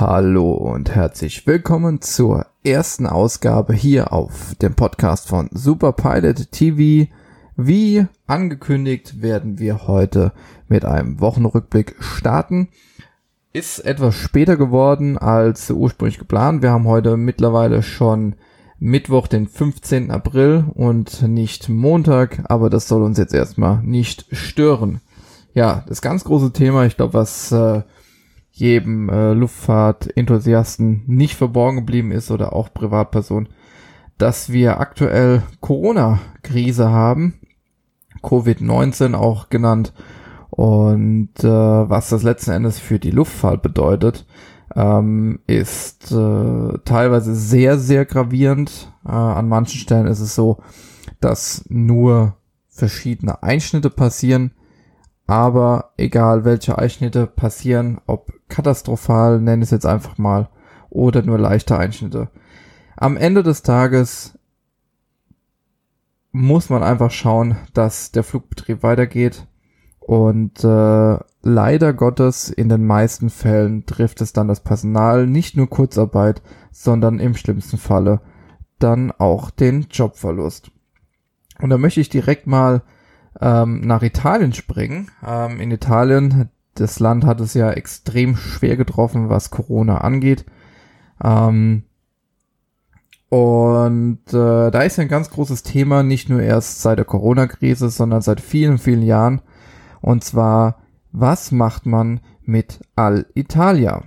Hallo 0.00 0.52
und 0.52 0.94
herzlich 0.94 1.46
willkommen 1.46 2.00
zur 2.00 2.46
ersten 2.64 3.06
Ausgabe 3.06 3.74
hier 3.74 4.14
auf 4.14 4.54
dem 4.54 4.74
Podcast 4.74 5.28
von 5.28 5.50
Superpilot 5.52 6.50
TV. 6.50 7.10
Wie 7.58 8.06
angekündigt 8.26 9.20
werden 9.20 9.58
wir 9.58 9.86
heute 9.86 10.32
mit 10.68 10.86
einem 10.86 11.20
Wochenrückblick 11.20 11.96
starten. 12.00 12.68
Ist 13.52 13.80
etwas 13.80 14.14
später 14.14 14.56
geworden 14.56 15.18
als 15.18 15.70
ursprünglich 15.70 16.18
geplant. 16.18 16.62
Wir 16.62 16.70
haben 16.70 16.86
heute 16.86 17.18
mittlerweile 17.18 17.82
schon 17.82 18.36
Mittwoch, 18.78 19.26
den 19.26 19.48
15. 19.48 20.10
April 20.10 20.64
und 20.72 21.20
nicht 21.28 21.68
Montag, 21.68 22.42
aber 22.48 22.70
das 22.70 22.88
soll 22.88 23.02
uns 23.02 23.18
jetzt 23.18 23.34
erstmal 23.34 23.82
nicht 23.82 24.24
stören. 24.32 25.02
Ja, 25.52 25.84
das 25.88 26.00
ganz 26.00 26.24
große 26.24 26.54
Thema, 26.54 26.86
ich 26.86 26.96
glaube, 26.96 27.12
was 27.12 27.52
äh, 27.52 27.82
jedem 28.60 29.08
äh, 29.08 29.32
Luftfahrtenthusiasten 29.32 31.02
nicht 31.06 31.34
verborgen 31.34 31.78
geblieben 31.78 32.12
ist 32.12 32.30
oder 32.30 32.52
auch 32.52 32.72
Privatperson, 32.72 33.48
dass 34.18 34.52
wir 34.52 34.80
aktuell 34.80 35.42
Corona-Krise 35.60 36.90
haben, 36.90 37.34
Covid-19 38.22 39.14
auch 39.14 39.48
genannt, 39.48 39.92
und 40.50 41.30
äh, 41.42 41.48
was 41.48 42.10
das 42.10 42.22
letzten 42.22 42.50
Endes 42.50 42.78
für 42.78 42.98
die 42.98 43.12
Luftfahrt 43.12 43.62
bedeutet, 43.62 44.26
ähm, 44.74 45.40
ist 45.46 46.12
äh, 46.12 46.78
teilweise 46.84 47.34
sehr, 47.34 47.78
sehr 47.78 48.04
gravierend. 48.04 48.92
Äh, 49.06 49.10
an 49.10 49.48
manchen 49.48 49.78
Stellen 49.78 50.06
ist 50.06 50.20
es 50.20 50.34
so, 50.34 50.58
dass 51.20 51.64
nur 51.68 52.36
verschiedene 52.68 53.42
Einschnitte 53.42 53.90
passieren, 53.90 54.52
aber 55.30 55.92
egal 55.96 56.44
welche 56.44 56.76
Einschnitte 56.76 57.28
passieren, 57.28 58.00
ob 58.08 58.32
katastrophal, 58.48 59.40
nenne 59.40 59.62
ich 59.62 59.68
es 59.68 59.70
jetzt 59.70 59.86
einfach 59.86 60.18
mal, 60.18 60.48
oder 60.88 61.22
nur 61.22 61.38
leichte 61.38 61.78
Einschnitte. 61.78 62.30
Am 62.96 63.16
Ende 63.16 63.44
des 63.44 63.62
Tages 63.62 64.36
muss 66.32 66.68
man 66.68 66.82
einfach 66.82 67.12
schauen, 67.12 67.56
dass 67.74 68.10
der 68.10 68.24
Flugbetrieb 68.24 68.82
weitergeht 68.82 69.46
und 70.00 70.64
äh, 70.64 71.18
leider 71.42 71.92
Gottes 71.92 72.50
in 72.50 72.68
den 72.68 72.84
meisten 72.84 73.30
Fällen 73.30 73.86
trifft 73.86 74.22
es 74.22 74.32
dann 74.32 74.48
das 74.48 74.58
Personal 74.58 75.28
nicht 75.28 75.56
nur 75.56 75.70
Kurzarbeit, 75.70 76.42
sondern 76.72 77.20
im 77.20 77.36
schlimmsten 77.36 77.78
Falle 77.78 78.20
dann 78.80 79.12
auch 79.12 79.50
den 79.50 79.86
Jobverlust. 79.92 80.72
Und 81.60 81.70
da 81.70 81.78
möchte 81.78 82.00
ich 82.00 82.08
direkt 82.08 82.48
mal 82.48 82.82
ähm, 83.40 83.80
nach 83.82 84.02
Italien 84.02 84.52
springen. 84.52 85.10
Ähm, 85.26 85.60
in 85.60 85.70
Italien, 85.70 86.50
das 86.74 87.00
Land 87.00 87.24
hat 87.24 87.40
es 87.40 87.54
ja 87.54 87.70
extrem 87.70 88.36
schwer 88.36 88.76
getroffen, 88.76 89.28
was 89.28 89.50
Corona 89.50 89.98
angeht. 89.98 90.44
Ähm, 91.22 91.84
und 93.28 94.22
äh, 94.28 94.70
da 94.70 94.82
ist 94.82 94.96
ja 94.96 95.02
ein 95.02 95.08
ganz 95.08 95.30
großes 95.30 95.62
Thema, 95.62 96.02
nicht 96.02 96.28
nur 96.28 96.42
erst 96.42 96.82
seit 96.82 96.98
der 96.98 97.04
Corona-Krise, 97.04 97.88
sondern 97.88 98.22
seit 98.22 98.40
vielen, 98.40 98.78
vielen 98.78 99.02
Jahren. 99.02 99.40
Und 100.00 100.24
zwar, 100.24 100.80
was 101.12 101.52
macht 101.52 101.86
man 101.86 102.20
mit 102.42 102.80
Alitalia? 102.96 104.02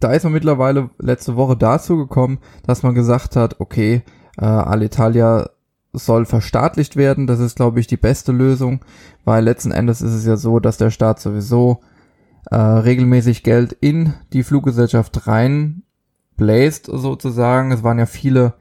Da 0.00 0.12
ist 0.12 0.24
man 0.24 0.32
mittlerweile 0.32 0.90
letzte 0.98 1.36
Woche 1.36 1.56
dazu 1.56 1.98
gekommen, 1.98 2.38
dass 2.66 2.82
man 2.82 2.94
gesagt 2.94 3.36
hat, 3.36 3.60
okay, 3.60 4.02
äh, 4.38 4.44
Alitalia 4.44 5.50
soll 5.98 6.26
verstaatlicht 6.26 6.96
werden. 6.96 7.26
Das 7.26 7.40
ist, 7.40 7.56
glaube 7.56 7.80
ich, 7.80 7.86
die 7.86 7.96
beste 7.96 8.32
Lösung, 8.32 8.84
weil 9.24 9.44
letzten 9.44 9.72
Endes 9.72 10.02
ist 10.02 10.12
es 10.12 10.26
ja 10.26 10.36
so, 10.36 10.60
dass 10.60 10.76
der 10.76 10.90
Staat 10.90 11.20
sowieso 11.20 11.80
äh, 12.50 12.56
regelmäßig 12.56 13.42
Geld 13.42 13.72
in 13.72 14.14
die 14.32 14.42
Fluggesellschaft 14.42 15.26
rein 15.26 15.82
bläst, 16.36 16.86
sozusagen. 16.86 17.72
Es 17.72 17.82
waren 17.82 17.98
ja 17.98 18.06
viele 18.06 18.54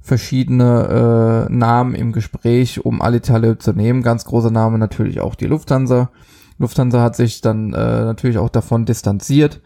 verschiedene 0.00 1.46
äh, 1.48 1.52
Namen 1.52 1.94
im 1.94 2.12
Gespräch, 2.12 2.84
um 2.84 3.00
Alitalia 3.00 3.58
zu 3.58 3.72
nehmen. 3.72 4.02
Ganz 4.02 4.24
großer 4.24 4.50
Name 4.50 4.78
natürlich 4.78 5.20
auch 5.20 5.36
die 5.36 5.46
Lufthansa. 5.46 6.10
Lufthansa 6.58 7.00
hat 7.00 7.16
sich 7.16 7.40
dann 7.40 7.72
äh, 7.72 8.04
natürlich 8.04 8.38
auch 8.38 8.48
davon 8.48 8.84
distanziert 8.84 9.60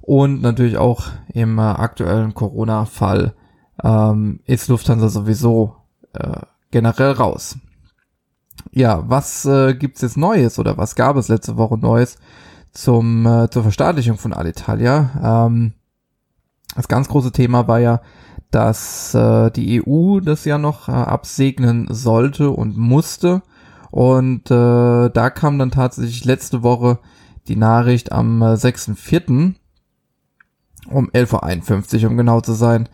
und 0.00 0.42
natürlich 0.42 0.76
auch 0.76 1.06
im 1.32 1.58
äh, 1.58 1.62
aktuellen 1.62 2.34
Corona-Fall 2.34 3.34
ähm, 3.82 4.40
ist 4.44 4.68
Lufthansa 4.68 5.08
sowieso 5.08 5.76
äh, 6.12 6.40
generell 6.70 7.12
raus. 7.12 7.56
Ja, 8.72 9.08
was 9.08 9.44
äh, 9.44 9.74
gibt's 9.74 10.02
jetzt 10.02 10.16
Neues 10.16 10.58
oder 10.58 10.76
was 10.76 10.94
gab 10.94 11.16
es 11.16 11.28
letzte 11.28 11.56
Woche 11.56 11.78
Neues 11.78 12.18
zum 12.72 13.26
äh, 13.26 13.50
zur 13.50 13.62
Verstaatlichung 13.62 14.18
von 14.18 14.32
Alitalia? 14.32 15.46
Ähm, 15.46 15.72
das 16.76 16.88
ganz 16.88 17.08
große 17.08 17.32
Thema 17.32 17.66
war 17.66 17.80
ja, 17.80 18.00
dass 18.50 19.14
äh, 19.14 19.50
die 19.50 19.82
EU 19.82 20.20
das 20.20 20.44
ja 20.44 20.58
noch 20.58 20.88
äh, 20.88 20.92
absegnen 20.92 21.88
sollte 21.90 22.50
und 22.50 22.76
musste. 22.76 23.42
Und 23.90 24.50
äh, 24.50 25.10
da 25.10 25.30
kam 25.30 25.58
dann 25.58 25.70
tatsächlich 25.70 26.24
letzte 26.24 26.62
Woche 26.62 26.98
die 27.48 27.56
Nachricht 27.56 28.12
am 28.12 28.40
äh, 28.42 28.54
6.4. 28.54 29.54
um 30.88 31.10
11.51 31.10 32.04
Uhr, 32.04 32.10
um 32.10 32.16
genau 32.16 32.40
zu 32.40 32.52
sein, 32.52 32.88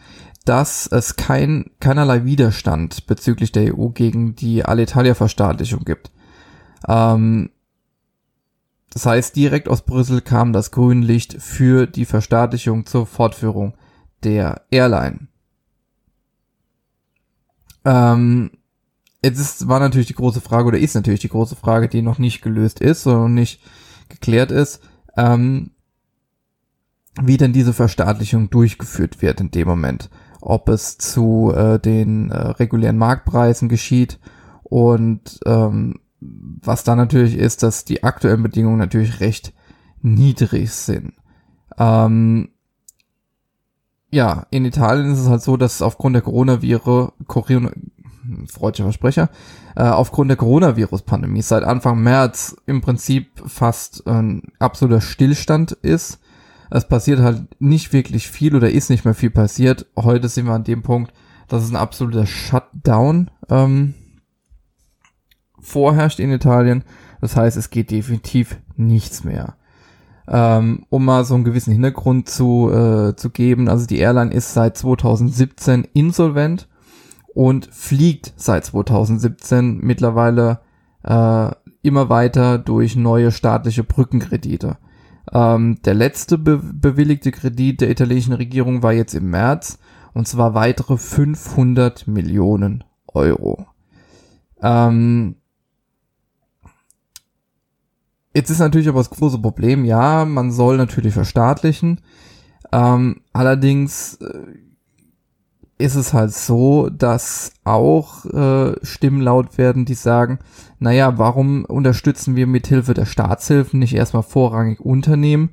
dass 0.46 0.86
es 0.86 1.16
kein, 1.16 1.70
keinerlei 1.80 2.24
Widerstand 2.24 3.06
bezüglich 3.06 3.50
der 3.50 3.76
EU 3.76 3.88
gegen 3.88 4.36
die 4.36 4.64
Alitalia-Verstaatlichung 4.64 5.84
gibt. 5.84 6.12
Ähm, 6.86 7.50
das 8.90 9.06
heißt, 9.06 9.34
direkt 9.34 9.68
aus 9.68 9.82
Brüssel 9.82 10.20
kam 10.20 10.52
das 10.52 10.70
Grünlicht 10.70 11.42
für 11.42 11.88
die 11.88 12.04
Verstaatlichung 12.04 12.86
zur 12.86 13.06
Fortführung 13.06 13.74
der 14.22 14.62
Airline. 14.70 15.26
Ähm, 17.84 18.52
jetzt 19.24 19.40
ist, 19.40 19.66
war 19.66 19.80
natürlich 19.80 20.06
die 20.06 20.14
große 20.14 20.40
Frage, 20.40 20.68
oder 20.68 20.78
ist 20.78 20.94
natürlich 20.94 21.20
die 21.20 21.28
große 21.28 21.56
Frage, 21.56 21.88
die 21.88 22.02
noch 22.02 22.18
nicht 22.18 22.40
gelöst 22.40 22.80
ist 22.80 23.04
und 23.08 23.34
nicht 23.34 23.60
geklärt 24.08 24.52
ist, 24.52 24.80
ähm, 25.16 25.72
wie 27.20 27.36
denn 27.36 27.52
diese 27.52 27.72
Verstaatlichung 27.72 28.48
durchgeführt 28.48 29.22
wird 29.22 29.40
in 29.40 29.50
dem 29.50 29.66
Moment 29.66 30.08
ob 30.46 30.68
es 30.68 30.96
zu 30.96 31.52
äh, 31.54 31.78
den 31.78 32.30
äh, 32.30 32.36
regulären 32.36 32.96
Marktpreisen 32.96 33.68
geschieht 33.68 34.18
und 34.62 35.40
ähm, 35.44 36.00
was 36.20 36.84
da 36.84 36.96
natürlich 36.96 37.36
ist, 37.36 37.62
dass 37.62 37.84
die 37.84 38.04
aktuellen 38.04 38.42
Bedingungen 38.42 38.78
natürlich 38.78 39.20
recht 39.20 39.52
niedrig 40.02 40.72
sind. 40.72 41.14
Ähm, 41.78 42.48
ja, 44.10 44.46
in 44.50 44.64
Italien 44.64 45.12
ist 45.12 45.20
es 45.20 45.28
halt 45.28 45.42
so, 45.42 45.56
dass 45.56 45.82
aufgrund 45.82 46.14
der 46.14 46.22
Coronavirus, 46.22 47.10
Versprecher, 48.48 49.28
äh, 49.74 49.82
aufgrund 49.82 50.30
der 50.30 50.36
Coronavirus-Pandemie 50.36 51.42
seit 51.42 51.64
Anfang 51.64 52.00
März 52.02 52.56
im 52.66 52.80
Prinzip 52.80 53.30
fast 53.46 54.06
ein 54.06 54.42
absoluter 54.58 55.00
Stillstand 55.00 55.72
ist 55.72 56.20
es 56.70 56.88
passiert 56.88 57.20
halt 57.20 57.60
nicht 57.60 57.92
wirklich 57.92 58.28
viel 58.28 58.56
oder 58.56 58.70
ist 58.70 58.90
nicht 58.90 59.04
mehr 59.04 59.14
viel 59.14 59.30
passiert. 59.30 59.86
Heute 59.96 60.28
sind 60.28 60.46
wir 60.46 60.52
an 60.52 60.64
dem 60.64 60.82
Punkt, 60.82 61.12
dass 61.48 61.62
es 61.62 61.70
ein 61.70 61.76
absoluter 61.76 62.26
Shutdown 62.26 63.30
ähm, 63.48 63.94
vorherrscht 65.60 66.18
in 66.18 66.32
Italien. 66.32 66.84
Das 67.20 67.36
heißt, 67.36 67.56
es 67.56 67.70
geht 67.70 67.90
definitiv 67.90 68.58
nichts 68.76 69.24
mehr. 69.24 69.56
Ähm, 70.28 70.84
um 70.88 71.04
mal 71.04 71.24
so 71.24 71.34
einen 71.34 71.44
gewissen 71.44 71.72
Hintergrund 71.72 72.28
zu, 72.28 72.70
äh, 72.72 73.14
zu 73.14 73.30
geben, 73.30 73.68
also 73.68 73.86
die 73.86 73.98
Airline 73.98 74.32
ist 74.32 74.54
seit 74.54 74.76
2017 74.76 75.86
insolvent 75.94 76.68
und 77.32 77.66
fliegt 77.72 78.32
seit 78.36 78.64
2017 78.64 79.78
mittlerweile 79.78 80.60
äh, 81.04 81.50
immer 81.82 82.08
weiter 82.08 82.58
durch 82.58 82.96
neue 82.96 83.30
staatliche 83.30 83.84
Brückenkredite. 83.84 84.78
Ähm, 85.32 85.80
der 85.84 85.94
letzte 85.94 86.38
be 86.38 86.58
bewilligte 86.58 87.32
Kredit 87.32 87.80
der 87.80 87.90
italienischen 87.90 88.34
Regierung 88.34 88.82
war 88.82 88.92
jetzt 88.92 89.14
im 89.14 89.30
März 89.30 89.78
und 90.14 90.28
zwar 90.28 90.54
weitere 90.54 90.96
500 90.96 92.06
Millionen 92.06 92.84
Euro. 93.08 93.66
Ähm, 94.62 95.36
jetzt 98.34 98.50
ist 98.50 98.60
natürlich 98.60 98.88
aber 98.88 99.00
das 99.00 99.10
große 99.10 99.38
Problem, 99.38 99.84
ja, 99.84 100.24
man 100.24 100.52
soll 100.52 100.76
natürlich 100.76 101.12
verstaatlichen. 101.12 102.00
Ähm, 102.72 103.20
allerdings 103.32 104.14
äh, 104.16 104.56
ist 105.78 105.94
es 105.94 106.14
halt 106.14 106.32
so, 106.32 106.88
dass 106.88 107.52
auch 107.64 108.24
äh, 108.26 108.74
Stimmen 108.82 109.20
laut 109.20 109.58
werden, 109.58 109.84
die 109.84 109.94
sagen, 109.94 110.38
naja, 110.78 111.18
warum 111.18 111.64
unterstützen 111.64 112.34
wir 112.34 112.46
mit 112.46 112.66
Hilfe 112.66 112.94
der 112.94 113.04
Staatshilfen 113.04 113.78
nicht 113.78 113.94
erstmal 113.94 114.22
vorrangig 114.22 114.80
Unternehmen, 114.80 115.50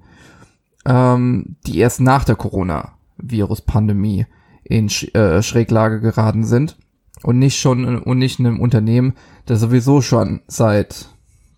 ähm, 0.85 1.57
die 1.67 1.79
erst 1.79 1.99
nach 1.99 2.23
der 2.23 2.35
Corona-Virus-Pandemie 2.35 4.25
in 4.63 4.89
Sch 4.89 5.13
äh, 5.13 5.41
Schräglage 5.41 5.99
geraten 5.99 6.45
sind 6.45 6.77
und 7.21 7.37
nicht 7.37 7.59
schon 7.59 7.99
und 7.99 8.17
nicht 8.17 8.39
in 8.39 8.47
einem 8.47 8.61
Unternehmen, 8.61 9.13
das 9.45 9.59
sowieso 9.59 10.01
schon 10.01 10.41
seit 10.47 11.09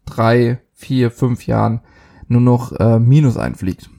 drei, 0.06 0.60
vier, 0.74 1.12
fünf 1.12 1.46
Jahren 1.46 1.82
nur 2.28 2.42
noch 2.42 2.72
äh, 2.74 3.00
Minus 3.00 3.38
einfliegt. 3.38 3.92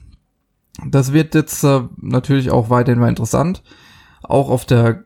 Das 0.85 1.13
wird 1.13 1.35
jetzt 1.35 1.63
äh, 1.63 1.81
natürlich 1.97 2.51
auch 2.51 2.69
weiterhin 2.69 2.99
mal 2.99 3.09
interessant. 3.09 3.63
Auch 4.27 4.49
auf 4.49 4.65
der, 4.65 5.05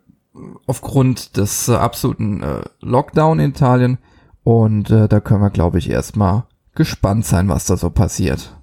aufgrund 0.68 1.38
des 1.38 1.68
äh, 1.68 1.76
absoluten 1.76 2.44
äh, 2.44 2.62
Lockdown 2.80 3.40
in 3.40 3.52
Italien. 3.52 3.98
Und 4.44 4.90
äh, 4.90 5.08
da 5.08 5.20
können 5.20 5.42
wir, 5.42 5.52
glaube 5.52 5.78
ich, 5.78 5.90
erstmal 5.90 6.46
gespannt 6.74 7.26
sein, 7.26 7.50
was 7.50 7.66
da 7.66 7.78
so 7.78 7.90
passiert. 7.90 8.58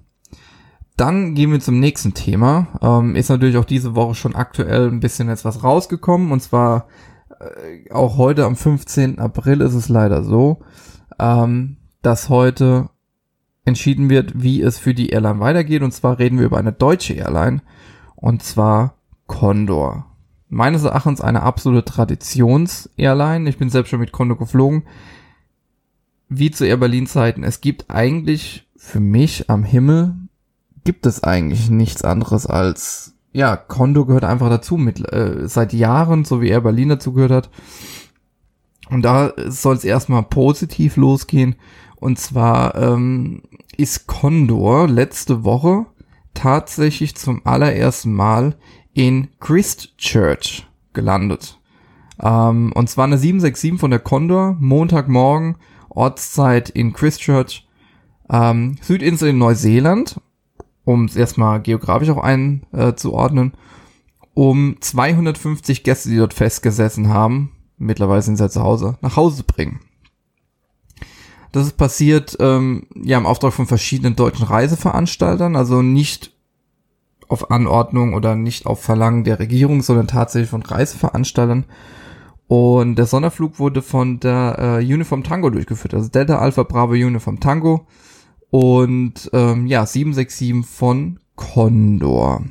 Dann 0.97 1.33
gehen 1.33 1.51
wir 1.51 1.61
zum 1.61 1.79
nächsten 1.79 2.13
Thema. 2.13 2.67
Ähm, 2.81 3.15
ist 3.15 3.29
natürlich 3.29 3.57
auch 3.57 3.65
diese 3.65 3.95
Woche 3.95 4.15
schon 4.15 4.35
aktuell 4.35 4.89
ein 4.89 4.99
bisschen 4.99 5.29
jetzt 5.29 5.45
was 5.45 5.63
rausgekommen. 5.63 6.31
Und 6.31 6.41
zwar 6.41 6.87
äh, 7.39 7.89
auch 7.91 8.17
heute 8.17 8.45
am 8.45 8.57
15. 8.57 9.19
April 9.19 9.61
ist 9.61 9.75
es 9.75 9.87
leider 9.87 10.23
so, 10.23 10.59
ähm, 11.17 11.77
dass 12.01 12.27
heute 12.27 12.89
entschieden 13.63 14.09
wird, 14.09 14.41
wie 14.41 14.61
es 14.61 14.77
für 14.77 14.93
die 14.93 15.09
Airline 15.09 15.39
weitergeht. 15.39 15.83
Und 15.83 15.93
zwar 15.93 16.19
reden 16.19 16.37
wir 16.37 16.45
über 16.45 16.57
eine 16.57 16.73
deutsche 16.73 17.13
Airline. 17.13 17.61
Und 18.15 18.43
zwar 18.43 18.95
Condor. 19.27 20.08
Meines 20.49 20.83
Erachtens 20.83 21.21
eine 21.21 21.43
absolute 21.43 21.85
Traditions-Airline. 21.85 23.49
Ich 23.49 23.57
bin 23.57 23.69
selbst 23.69 23.89
schon 23.89 23.99
mit 23.99 24.11
Condor 24.11 24.37
geflogen. 24.37 24.83
Wie 26.27 26.51
zu 26.51 26.65
Air 26.65 26.77
Berlin 26.77 27.07
Zeiten. 27.07 27.43
Es 27.43 27.61
gibt 27.61 27.89
eigentlich 27.89 28.67
für 28.75 28.99
mich 28.99 29.49
am 29.49 29.63
Himmel 29.63 30.15
gibt 30.83 31.05
es 31.05 31.23
eigentlich 31.23 31.69
nichts 31.69 32.03
anderes 32.03 32.47
als 32.47 33.13
ja, 33.31 33.55
Condor 33.55 34.07
gehört 34.07 34.23
einfach 34.23 34.49
dazu 34.49 34.77
mit 34.77 35.11
äh, 35.13 35.47
seit 35.47 35.73
Jahren, 35.73 36.25
so 36.25 36.41
wie 36.41 36.49
Air 36.49 36.61
Berlin 36.61 36.89
dazu 36.89 37.13
gehört 37.13 37.31
hat. 37.31 37.49
Und 38.89 39.03
da 39.03 39.33
soll 39.47 39.75
es 39.75 39.83
erstmal 39.83 40.23
positiv 40.23 40.97
losgehen. 40.97 41.55
Und 41.95 42.17
zwar 42.17 42.75
ähm, 42.75 43.43
ist 43.77 44.07
Condor 44.07 44.87
letzte 44.87 45.43
Woche 45.43 45.85
tatsächlich 46.33 47.15
zum 47.15 47.45
allerersten 47.45 48.13
Mal 48.13 48.55
in 48.99 49.29
Christchurch 49.39 50.67
gelandet. 50.91 51.57
Ähm, 52.21 52.73
und 52.73 52.89
zwar 52.89 53.05
eine 53.05 53.17
767 53.17 53.79
von 53.79 53.91
der 53.91 54.01
Condor, 54.01 54.57
Montagmorgen, 54.59 55.55
Ortszeit 55.87 56.69
in 56.69 56.91
Christchurch, 56.91 57.65
ähm, 58.29 58.75
Südinsel 58.81 59.29
in 59.29 59.37
Neuseeland, 59.37 60.19
um 60.83 61.05
es 61.05 61.15
erstmal 61.15 61.61
geografisch 61.61 62.09
auch 62.09 62.21
einzuordnen, 62.21 63.53
um 64.33 64.75
250 64.81 65.85
Gäste, 65.85 66.09
die 66.09 66.17
dort 66.17 66.33
festgesessen 66.33 67.07
haben, 67.07 67.53
mittlerweile 67.77 68.21
sind 68.21 68.35
sie 68.35 68.43
ja 68.43 68.49
zu 68.49 68.63
Hause, 68.63 68.97
nach 68.99 69.15
Hause 69.15 69.37
zu 69.37 69.43
bringen. 69.45 69.79
Das 71.53 71.65
ist 71.65 71.77
passiert 71.77 72.35
ähm, 72.41 72.87
ja 73.01 73.17
im 73.17 73.25
Auftrag 73.25 73.53
von 73.53 73.65
verschiedenen 73.65 74.17
deutschen 74.17 74.45
Reiseveranstaltern, 74.45 75.55
also 75.55 75.81
nicht 75.81 76.33
auf 77.29 77.51
Anordnung 77.51 78.13
oder 78.13 78.35
nicht 78.35 78.65
auf 78.65 78.81
Verlangen 78.81 79.23
der 79.23 79.39
Regierung, 79.39 79.81
sondern 79.81 80.07
tatsächlich 80.07 80.49
von 80.49 80.63
Reiseveranstaltern. 80.63 81.65
Und 82.47 82.95
der 82.95 83.05
Sonderflug 83.05 83.59
wurde 83.59 83.83
von 83.83 84.19
der 84.19 84.79
äh, 84.81 84.93
Uniform 84.93 85.23
Tango 85.23 85.51
durchgeführt, 85.51 85.93
also 85.93 86.09
Delta 86.09 86.39
Alpha 86.39 86.63
Bravo 86.63 86.93
Uniform 86.93 87.39
Tango 87.39 87.85
und 88.49 89.29
ähm, 89.33 89.67
ja 89.67 89.85
767 89.85 90.65
von 90.65 91.19
Condor. 91.35 92.43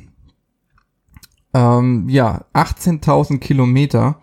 Ähm, 1.53 2.07
ja, 2.07 2.45
18.000 2.53 3.39
Kilometer 3.39 4.21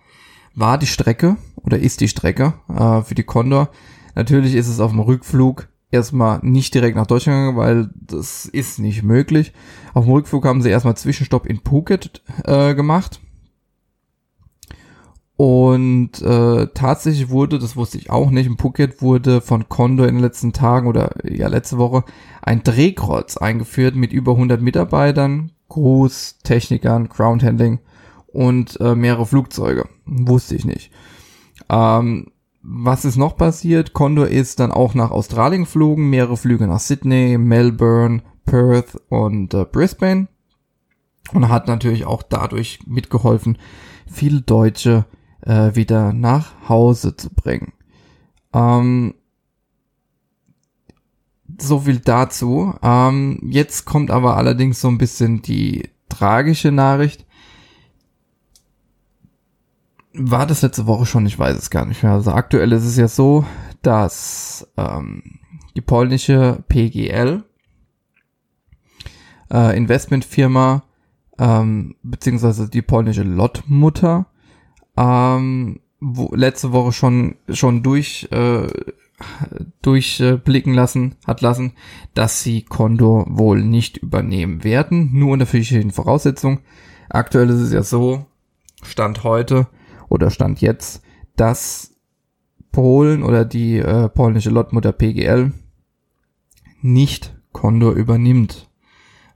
war 0.54 0.78
die 0.78 0.86
Strecke 0.86 1.36
oder 1.56 1.78
ist 1.78 2.00
die 2.00 2.08
Strecke 2.08 2.54
äh, 2.68 3.02
für 3.02 3.14
die 3.14 3.24
Condor. 3.24 3.68
Natürlich 4.14 4.54
ist 4.54 4.68
es 4.68 4.80
auf 4.80 4.92
dem 4.92 5.00
Rückflug 5.00 5.68
erstmal 5.90 6.40
nicht 6.42 6.74
direkt 6.74 6.96
nach 6.96 7.06
Deutschland 7.06 7.38
gegangen, 7.38 7.56
weil 7.56 7.90
das 7.94 8.46
ist 8.46 8.78
nicht 8.78 9.02
möglich. 9.02 9.52
Auf 9.94 10.04
dem 10.04 10.12
Rückflug 10.12 10.44
haben 10.44 10.62
sie 10.62 10.70
erstmal 10.70 10.96
Zwischenstopp 10.96 11.46
in 11.46 11.60
Phuket 11.60 12.22
äh, 12.44 12.74
gemacht. 12.74 13.20
Und 15.36 16.22
äh, 16.22 16.68
tatsächlich 16.72 17.28
wurde, 17.28 17.58
das 17.58 17.76
wusste 17.76 17.98
ich 17.98 18.08
auch 18.08 18.30
nicht, 18.30 18.46
in 18.46 18.56
Phuket 18.56 19.02
wurde 19.02 19.42
von 19.42 19.68
Condor 19.68 20.08
in 20.08 20.14
den 20.14 20.24
letzten 20.24 20.54
Tagen 20.54 20.86
oder 20.86 21.14
ja 21.24 21.48
letzte 21.48 21.76
Woche 21.76 22.04
ein 22.40 22.62
Drehkreuz 22.62 23.36
eingeführt 23.36 23.96
mit 23.96 24.14
über 24.14 24.32
100 24.32 24.62
Mitarbeitern, 24.62 25.52
Crews, 25.68 26.38
Technikern, 26.42 27.10
Groundhandling 27.10 27.80
und 28.28 28.80
äh, 28.80 28.94
mehrere 28.94 29.26
Flugzeuge. 29.26 29.86
Wusste 30.06 30.54
ich 30.54 30.64
nicht. 30.64 30.90
Ähm, 31.68 32.28
was 32.68 33.04
ist 33.04 33.16
noch 33.16 33.36
passiert? 33.36 33.92
Condor 33.92 34.26
ist 34.26 34.58
dann 34.58 34.72
auch 34.72 34.94
nach 34.94 35.12
Australien 35.12 35.62
geflogen, 35.62 36.10
mehrere 36.10 36.36
Flüge 36.36 36.66
nach 36.66 36.80
Sydney, 36.80 37.38
Melbourne, 37.38 38.22
Perth 38.44 39.00
und 39.08 39.54
äh, 39.54 39.64
Brisbane 39.64 40.26
und 41.32 41.48
hat 41.48 41.68
natürlich 41.68 42.06
auch 42.06 42.22
dadurch 42.22 42.80
mitgeholfen, 42.86 43.58
viele 44.10 44.40
Deutsche 44.40 45.06
äh, 45.42 45.74
wieder 45.74 46.12
nach 46.12 46.68
Hause 46.68 47.16
zu 47.16 47.30
bringen. 47.30 47.72
Ähm, 48.52 49.14
so 51.60 51.80
viel 51.80 52.00
dazu. 52.00 52.74
Ähm, 52.82 53.38
jetzt 53.44 53.84
kommt 53.84 54.10
aber 54.10 54.36
allerdings 54.36 54.80
so 54.80 54.88
ein 54.88 54.98
bisschen 54.98 55.42
die 55.42 55.88
tragische 56.08 56.72
Nachricht 56.72 57.25
war 60.18 60.46
das 60.46 60.62
letzte 60.62 60.86
Woche 60.86 61.06
schon, 61.06 61.26
ich 61.26 61.38
weiß 61.38 61.56
es 61.56 61.70
gar 61.70 61.86
nicht 61.86 62.02
mehr. 62.02 62.12
Also 62.12 62.32
aktuell 62.32 62.72
ist 62.72 62.84
es 62.84 62.96
ja 62.96 63.08
so, 63.08 63.44
dass 63.82 64.66
ähm, 64.76 65.22
die 65.74 65.80
polnische 65.80 66.64
PGL 66.68 67.44
äh, 69.52 69.76
Investmentfirma 69.76 70.82
ähm, 71.38 71.96
beziehungsweise 72.02 72.68
die 72.68 72.82
polnische 72.82 73.22
Lottmutter 73.22 74.26
ähm, 74.96 75.80
wo, 76.00 76.34
letzte 76.34 76.72
Woche 76.72 76.92
schon 76.92 77.36
schon 77.50 77.82
durch 77.82 78.28
äh, 78.30 78.68
durchblicken 79.82 80.72
äh, 80.72 80.76
lassen 80.76 81.14
hat 81.26 81.40
lassen, 81.40 81.72
dass 82.14 82.42
sie 82.42 82.62
Condor 82.62 83.26
wohl 83.28 83.62
nicht 83.62 83.98
übernehmen 83.98 84.64
werden, 84.64 85.10
nur 85.12 85.32
unter 85.32 85.46
verschiedenen 85.46 85.90
Voraussetzungen. 85.90 86.60
Aktuell 87.08 87.48
ist 87.48 87.60
es 87.60 87.72
ja 87.72 87.82
so, 87.82 88.26
Stand 88.82 89.24
heute, 89.24 89.68
oder 90.08 90.30
stand 90.30 90.60
jetzt, 90.60 91.02
dass 91.36 91.94
Polen 92.72 93.22
oder 93.22 93.44
die 93.44 93.78
äh, 93.78 94.08
polnische 94.08 94.50
Lottmutter 94.50 94.92
PGL 94.92 95.52
nicht 96.82 97.34
Condor 97.52 97.92
übernimmt. 97.92 98.68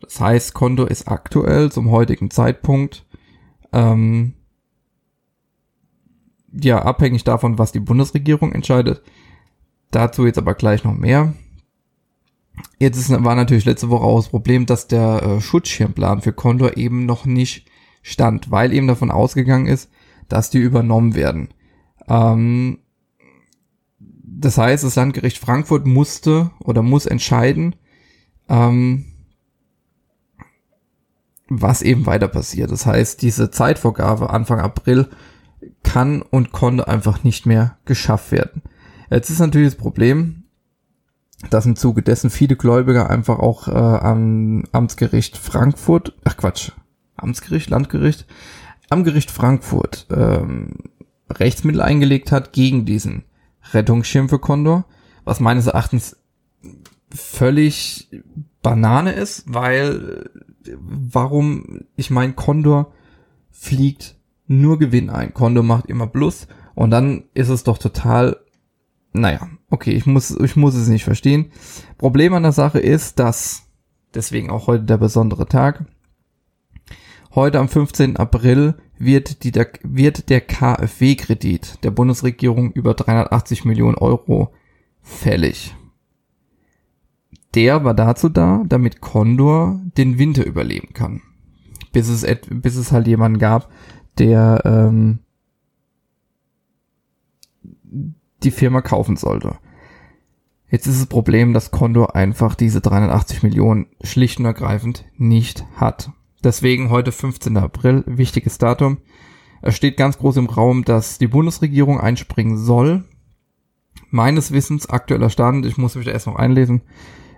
Das 0.03 0.21
heißt, 0.21 0.55
Condor 0.55 0.91
ist 0.91 1.09
aktuell 1.09 1.73
zum 1.73 1.91
heutigen 1.91 2.31
Zeitpunkt 2.31 3.07
ähm, 3.73 4.35
ja 6.53 6.83
abhängig 6.83 7.25
davon, 7.25 7.59
was 7.59 7.73
die 7.73 7.81
Bundesregierung 7.81 8.53
entscheidet. 8.53 9.03
Dazu 9.91 10.27
jetzt 10.27 10.39
aber 10.39 10.55
gleich 10.55 10.85
noch 10.85 10.95
mehr. 10.95 11.35
Jetzt 12.79 12.99
ist, 12.99 13.11
war 13.11 13.35
natürlich 13.35 13.65
letzte 13.65 13.91
Woche 13.91 14.05
auch 14.05 14.17
das 14.17 14.29
Problem, 14.29 14.67
dass 14.67 14.89
der 14.89 15.23
äh, 15.23 15.41
Schutzschirmplan 15.41 16.21
für 16.21 16.33
Condor 16.33 16.77
eben 16.77 17.07
noch 17.07 17.25
nicht 17.25 17.67
stand, 18.03 18.51
weil 18.51 18.73
eben 18.73 18.87
davon 18.87 19.11
ausgegangen 19.11 19.67
ist, 19.67 19.91
dass 20.33 20.51
die 20.51 20.59
übernommen 20.59 21.15
werden. 21.15 21.49
Ähm, 22.09 22.79
das 23.99 24.57
heißt, 24.57 24.85
das 24.85 24.97
Landgericht 24.97 25.39
Frankfurt 25.39 25.87
musste 25.87 26.51
oder 26.61 26.83
muss 26.83 27.05
entscheiden, 27.05 27.77
ähm, 28.49 29.05
was 31.49 31.83
eben 31.83 32.07
weiter 32.07 32.29
passiert. 32.29 32.71
Das 32.71 32.87
heißt, 32.87 33.21
diese 33.21 33.51
Zeitvorgabe 33.51 34.31
Anfang 34.31 34.61
April 34.61 35.09
kann 35.83 36.23
und 36.23 36.53
konnte 36.53 36.89
einfach 36.89 37.25
nicht 37.25 37.45
mehr 37.45 37.77
geschafft 37.85 38.33
werden. 38.33 38.63
Jetzt 39.11 39.31
ist 39.31 39.41
natürlich 39.41 39.75
das 39.75 39.83
Problem, 39.83 40.45
dass 41.51 41.67
im 41.67 41.77
Zuge 41.77 42.03
dessen 42.03 42.31
viele 42.31 42.57
Gläubiger 42.57 43.11
einfach 43.11 43.39
auch 43.39 43.67
äh, 43.67 43.73
am 43.73 44.65
Amtsgericht 44.73 45.37
Frankfurt, 45.37 46.15
ach 46.25 46.37
Quatsch, 46.37 46.73
Amtsgericht, 47.17 47.71
Landgericht, 47.71 48.27
am 48.91 49.05
Gericht 49.05 49.31
Frankfurt 49.31 50.07
ähm, 50.11 50.75
Rechtsmittel 51.31 51.81
eingelegt 51.81 52.33
hat 52.33 52.53
gegen 52.53 52.85
diesen 52.85 53.25
Rettungsschirm 53.73 54.29
für 54.29 54.39
Condor, 54.39 54.85
was 55.25 55.41
meines 55.41 55.67
Erachtens 55.67 56.17
völlig 57.15 58.11
Banane 58.63 59.13
ist, 59.13 59.45
weil 59.47 60.31
warum, 60.77 61.81
ich 61.97 62.11
meine, 62.11 62.35
Condor 62.35 62.93
fliegt 63.51 64.17
nur 64.47 64.79
Gewinn 64.79 65.11
ein. 65.11 65.33
Condor 65.35 65.63
macht 65.63 65.87
immer 65.87 66.07
Plus 66.07 66.47
und 66.75 66.91
dann 66.91 67.25
ist 67.35 67.49
es 67.49 67.65
doch 67.65 67.79
total, 67.79 68.37
naja, 69.13 69.49
okay, 69.71 69.93
ich 69.93 70.07
muss, 70.07 70.31
ich 70.31 70.57
muss 70.57 70.75
es 70.75 70.89
nicht 70.89 71.05
verstehen. 71.05 71.53
Problem 71.97 72.35
an 72.35 72.43
der 72.43 72.53
Sache 72.53 72.81
ist, 72.81 73.19
dass, 73.19 73.69
deswegen 74.15 74.51
auch 74.51 74.67
heute 74.67 74.85
der 74.85 74.99
besondere 74.99 75.47
Tag, 75.47 75.85
Heute 77.33 77.61
am 77.61 77.69
15. 77.69 78.17
April 78.17 78.75
wird, 78.99 79.45
die, 79.45 79.53
wird 79.85 80.31
der 80.31 80.41
KfW-Kredit 80.41 81.85
der 81.85 81.93
Bundesregierung 81.93 82.73
über 82.73 82.95
380 82.95 83.65
Millionen 83.65 83.97
Euro 83.97 84.53
fällig. 85.01 85.77
Der 87.55 87.85
war 87.85 87.95
dazu 87.95 88.29
da, 88.29 88.65
damit 88.67 89.01
Condor 89.01 89.81
den 89.97 90.19
Winter 90.19 90.45
überleben 90.45 90.93
kann. 90.93 91.23
Bis 91.93 92.09
es, 92.09 92.27
bis 92.49 92.75
es 92.75 92.91
halt 92.91 93.07
jemanden 93.07 93.39
gab, 93.39 93.71
der 94.19 94.63
ähm, 94.65 95.21
die 98.43 98.51
Firma 98.51 98.81
kaufen 98.81 99.17
sollte. 99.17 99.57
Jetzt 100.69 100.87
ist 100.89 101.01
das 101.01 101.07
Problem, 101.07 101.53
dass 101.53 101.71
Condor 101.71 102.17
einfach 102.17 102.57
diese 102.57 102.81
380 102.81 103.45
Millionen 103.45 103.87
schlicht 104.03 104.41
und 104.41 104.47
ergreifend 104.47 105.05
nicht 105.17 105.65
hat. 105.77 106.11
Deswegen 106.43 106.91
heute 106.91 107.13
15. 107.13 107.57
April, 107.57 108.03
wichtiges 108.07 108.59
Datum. 108.59 108.99
Es 109.63 109.77
steht 109.77 109.97
ganz 109.97 110.19
groß 110.19 110.39
im 110.39 110.47
Raum, 110.47 110.85
dass 110.85 111.19
die 111.19 111.27
Bundesregierung 111.27 112.01
einspringen 112.01 112.57
soll. 112.57 113.05
Meines 114.09 114.51
Wissens 114.51 114.89
aktueller 114.89 115.29
Stand, 115.29 115.67
ich 115.67 115.77
muss 115.77 115.95
mich 115.95 116.07
da 116.07 116.13
erst 116.13 116.27
noch 116.27 116.37
einlesen, 116.37 116.83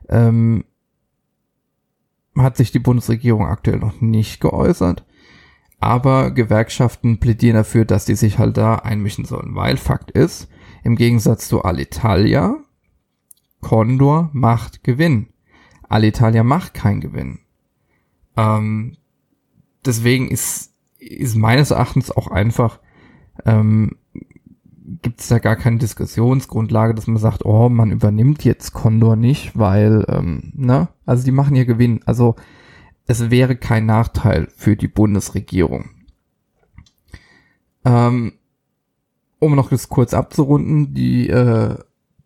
ähm, 0.09 0.64
hat 2.37 2.56
sich 2.56 2.71
die 2.71 2.78
Bundesregierung 2.78 3.44
aktuell 3.47 3.78
noch 3.78 4.00
nicht 4.00 4.40
geäußert. 4.40 5.04
Aber 5.80 6.30
Gewerkschaften 6.30 7.18
plädieren 7.18 7.56
dafür, 7.56 7.85
dass 7.85 8.04
die 8.04 8.14
sich 8.14 8.38
halt 8.38 8.56
da 8.56 8.76
einmischen 8.76 9.25
sollen. 9.25 9.56
Weil 9.56 9.76
Fakt 9.76 10.12
ist, 10.12 10.49
im 10.85 10.94
Gegensatz 10.94 11.49
zu 11.49 11.62
Alitalia, 11.62 12.56
Condor 13.61 14.30
macht 14.32 14.85
Gewinn. 14.85 15.28
Alitalia 15.88 16.44
macht 16.44 16.75
keinen 16.75 17.00
Gewinn. 17.00 17.40
Ähm, 18.36 18.96
deswegen 19.84 20.28
ist, 20.28 20.74
ist 20.98 21.36
meines 21.36 21.70
Erachtens 21.70 22.10
auch 22.10 22.28
einfach, 22.28 22.80
ähm, 23.44 23.96
gibt 25.02 25.20
es 25.20 25.28
da 25.28 25.38
gar 25.38 25.56
keine 25.56 25.78
Diskussionsgrundlage, 25.78 26.94
dass 26.94 27.06
man 27.06 27.18
sagt, 27.18 27.44
oh, 27.44 27.68
man 27.68 27.90
übernimmt 27.90 28.44
jetzt 28.44 28.72
Condor 28.72 29.16
nicht, 29.16 29.56
weil, 29.58 30.04
ähm, 30.08 30.52
ne, 30.54 30.88
also 31.06 31.24
die 31.24 31.32
machen 31.32 31.54
hier 31.54 31.66
Gewinn. 31.66 32.00
Also 32.04 32.36
es 33.06 33.30
wäre 33.30 33.56
kein 33.56 33.86
Nachteil 33.86 34.48
für 34.56 34.76
die 34.76 34.88
Bundesregierung. 34.88 35.90
Ähm, 37.84 38.32
um 39.38 39.56
noch 39.56 39.70
das 39.70 39.88
kurz 39.88 40.14
abzurunden, 40.14 40.94
die, 40.94 41.28
äh, 41.28 41.76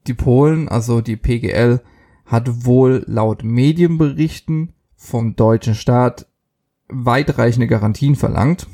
die 0.06 0.14
Polen, 0.14 0.68
also 0.68 1.00
die 1.00 1.16
PGL, 1.16 1.80
hat 2.26 2.66
wohl 2.66 3.04
laut 3.06 3.42
Medienberichten 3.42 4.72
vom 5.06 5.36
deutschen 5.36 5.74
Staat 5.74 6.26
weitreichende 6.88 7.66
Garantien 7.66 8.16
verlangt, 8.16 8.66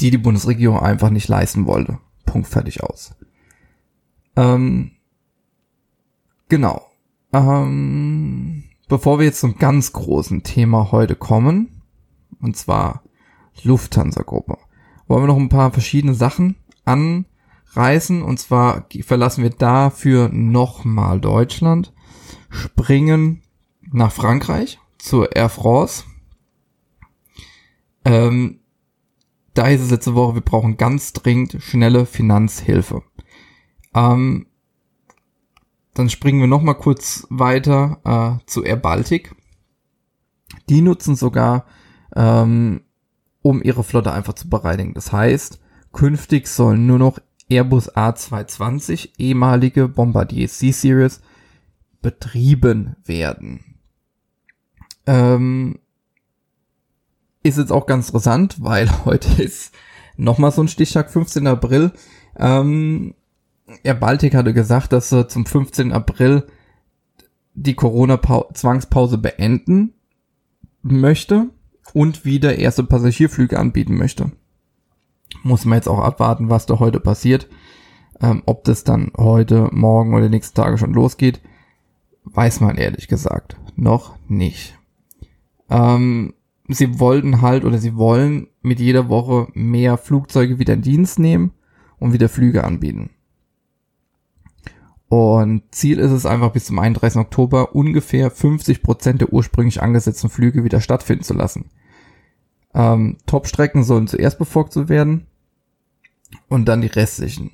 die 0.00 0.10
die 0.10 0.18
Bundesregierung 0.18 0.78
einfach 0.78 1.10
nicht 1.10 1.28
leisten 1.28 1.66
wollte. 1.66 1.98
Punkt 2.26 2.48
fertig 2.48 2.82
aus. 2.82 3.14
Ähm, 4.36 4.92
genau. 6.48 6.86
Ähm, 7.32 8.64
bevor 8.88 9.18
wir 9.18 9.26
jetzt 9.26 9.40
zum 9.40 9.56
ganz 9.56 9.92
großen 9.92 10.42
Thema 10.42 10.92
heute 10.92 11.16
kommen, 11.16 11.82
und 12.40 12.56
zwar 12.56 13.02
Lufthansa-Gruppe, 13.62 14.58
wollen 15.06 15.22
wir 15.22 15.28
noch 15.28 15.36
ein 15.36 15.48
paar 15.48 15.72
verschiedene 15.72 16.14
Sachen 16.14 16.56
anreißen. 16.84 18.22
Und 18.22 18.38
zwar 18.38 18.86
verlassen 19.02 19.42
wir 19.42 19.50
dafür 19.50 20.28
nochmal 20.30 21.20
Deutschland, 21.20 21.92
springen 22.48 23.41
nach 23.92 24.12
Frankreich 24.12 24.78
zur 24.98 25.34
Air 25.34 25.48
France. 25.48 26.04
Ähm, 28.04 28.60
da 29.54 29.66
hieß 29.66 29.82
es 29.82 29.90
letzte 29.90 30.14
Woche, 30.14 30.34
wir 30.34 30.40
brauchen 30.40 30.76
ganz 30.76 31.12
dringend 31.12 31.58
schnelle 31.60 32.06
Finanzhilfe. 32.06 33.02
Ähm, 33.94 34.46
dann 35.94 36.08
springen 36.08 36.40
wir 36.40 36.46
noch 36.46 36.62
mal 36.62 36.74
kurz 36.74 37.26
weiter 37.28 38.00
äh, 38.04 38.46
zu 38.46 38.62
Air 38.62 38.76
Baltic. 38.76 39.34
Die 40.68 40.80
nutzen 40.80 41.16
sogar, 41.16 41.66
ähm, 42.16 42.82
um 43.42 43.62
ihre 43.62 43.84
Flotte 43.84 44.12
einfach 44.12 44.34
zu 44.34 44.48
bereinigen. 44.48 44.94
Das 44.94 45.12
heißt, 45.12 45.60
künftig 45.92 46.46
sollen 46.46 46.86
nur 46.86 46.98
noch 46.98 47.18
Airbus 47.50 47.94
A220, 47.94 49.10
ehemalige 49.18 49.88
Bombardier 49.88 50.48
C-Series, 50.48 51.20
betrieben 52.00 52.96
werden. 53.04 53.71
Ähm, 55.06 55.78
ist 57.42 57.58
jetzt 57.58 57.72
auch 57.72 57.86
ganz 57.86 58.08
interessant, 58.08 58.56
weil 58.60 58.88
heute 59.04 59.42
ist 59.42 59.72
nochmal 60.16 60.52
so 60.52 60.62
ein 60.62 60.68
Stichtag, 60.68 61.10
15. 61.10 61.46
April. 61.46 61.92
Ähm, 62.36 63.14
ja, 63.84 63.94
Baltic 63.94 64.34
hatte 64.34 64.52
gesagt, 64.52 64.92
dass 64.92 65.12
er 65.12 65.28
zum 65.28 65.46
15. 65.46 65.92
April 65.92 66.46
die 67.54 67.74
Corona-Zwangspause 67.74 69.18
beenden 69.18 69.94
möchte 70.82 71.50
und 71.92 72.24
wieder 72.24 72.56
erste 72.58 72.84
Passagierflüge 72.84 73.58
anbieten 73.58 73.96
möchte. 73.96 74.32
Muss 75.42 75.64
man 75.64 75.76
jetzt 75.76 75.88
auch 75.88 76.00
abwarten, 76.00 76.50
was 76.50 76.66
da 76.66 76.78
heute 76.78 77.00
passiert. 77.00 77.48
Ähm, 78.20 78.42
ob 78.46 78.64
das 78.64 78.84
dann 78.84 79.12
heute, 79.16 79.68
morgen 79.72 80.14
oder 80.14 80.28
nächsten 80.28 80.54
Tage 80.54 80.78
schon 80.78 80.92
losgeht, 80.92 81.40
weiß 82.24 82.60
man 82.60 82.76
ehrlich 82.76 83.08
gesagt 83.08 83.56
noch 83.74 84.16
nicht. 84.28 84.78
Ähm, 85.72 86.34
sie 86.68 87.00
wollten 87.00 87.40
halt 87.40 87.64
oder 87.64 87.78
sie 87.78 87.96
wollen 87.96 88.48
mit 88.60 88.78
jeder 88.78 89.08
Woche 89.08 89.48
mehr 89.54 89.96
Flugzeuge 89.96 90.58
wieder 90.58 90.74
in 90.74 90.82
Dienst 90.82 91.18
nehmen 91.18 91.52
und 91.98 92.12
wieder 92.12 92.28
Flüge 92.28 92.64
anbieten. 92.64 93.10
Und 95.08 95.62
Ziel 95.72 95.98
ist 95.98 96.10
es 96.10 96.26
einfach 96.26 96.52
bis 96.52 96.66
zum 96.66 96.78
31. 96.78 97.20
Oktober 97.20 97.74
ungefähr 97.74 98.30
50 98.30 98.82
Prozent 98.82 99.20
der 99.20 99.32
ursprünglich 99.32 99.82
angesetzten 99.82 100.30
Flüge 100.30 100.64
wieder 100.64 100.80
stattfinden 100.80 101.24
zu 101.24 101.34
lassen. 101.34 101.70
Ähm, 102.74 103.18
Top-Strecken 103.26 103.82
sollen 103.84 104.06
zuerst 104.06 104.38
befolgt 104.38 104.88
werden 104.88 105.26
und 106.48 106.66
dann 106.66 106.80
die 106.80 106.86
restlichen. 106.86 107.50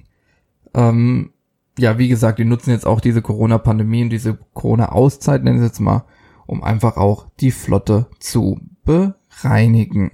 Ähm, 0.74 1.30
ja, 1.78 1.98
wie 1.98 2.08
gesagt, 2.08 2.38
die 2.38 2.44
nutzen 2.44 2.70
jetzt 2.70 2.86
auch 2.86 3.00
diese 3.00 3.22
Corona-Pandemie 3.22 4.02
und 4.04 4.10
diese 4.10 4.38
Corona-Auszeit, 4.54 5.42
nennen 5.42 5.58
sie 5.58 5.66
jetzt 5.66 5.80
mal, 5.80 6.04
um 6.48 6.64
einfach 6.64 6.96
auch 6.96 7.26
die 7.40 7.50
Flotte 7.50 8.06
zu 8.18 8.58
bereinigen. 8.84 10.12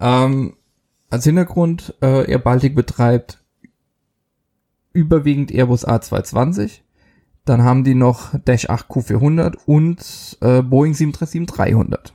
Ähm, 0.00 0.54
als 1.10 1.24
Hintergrund, 1.24 1.94
äh, 2.00 2.30
Air 2.30 2.38
Baltic 2.38 2.76
betreibt 2.76 3.42
überwiegend 4.92 5.50
Airbus 5.50 5.86
A220. 5.86 6.82
Dann 7.44 7.64
haben 7.64 7.82
die 7.82 7.94
noch 7.94 8.38
Dash 8.44 8.70
8 8.70 8.88
Q400 8.88 9.56
und 9.66 10.38
äh, 10.40 10.62
Boeing 10.62 10.92
737-300. 10.92 12.12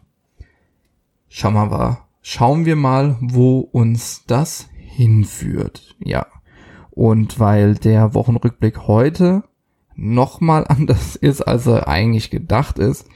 Schauen 1.28 1.54
wir 1.54 1.66
mal, 1.66 1.98
schauen 2.22 2.66
wir 2.66 2.78
mal, 2.78 3.18
wo 3.20 3.60
uns 3.60 4.24
das 4.26 4.70
hinführt. 4.74 5.98
Ja. 6.00 6.28
Und 6.92 7.40
weil 7.40 7.76
der 7.76 8.14
Wochenrückblick 8.14 8.88
heute 8.88 9.44
nochmal 9.96 10.66
anders 10.70 11.16
ist, 11.16 11.42
als 11.42 11.68
er 11.68 11.88
eigentlich 11.88 12.30
gedacht 12.30 12.80
ist, 12.80 13.08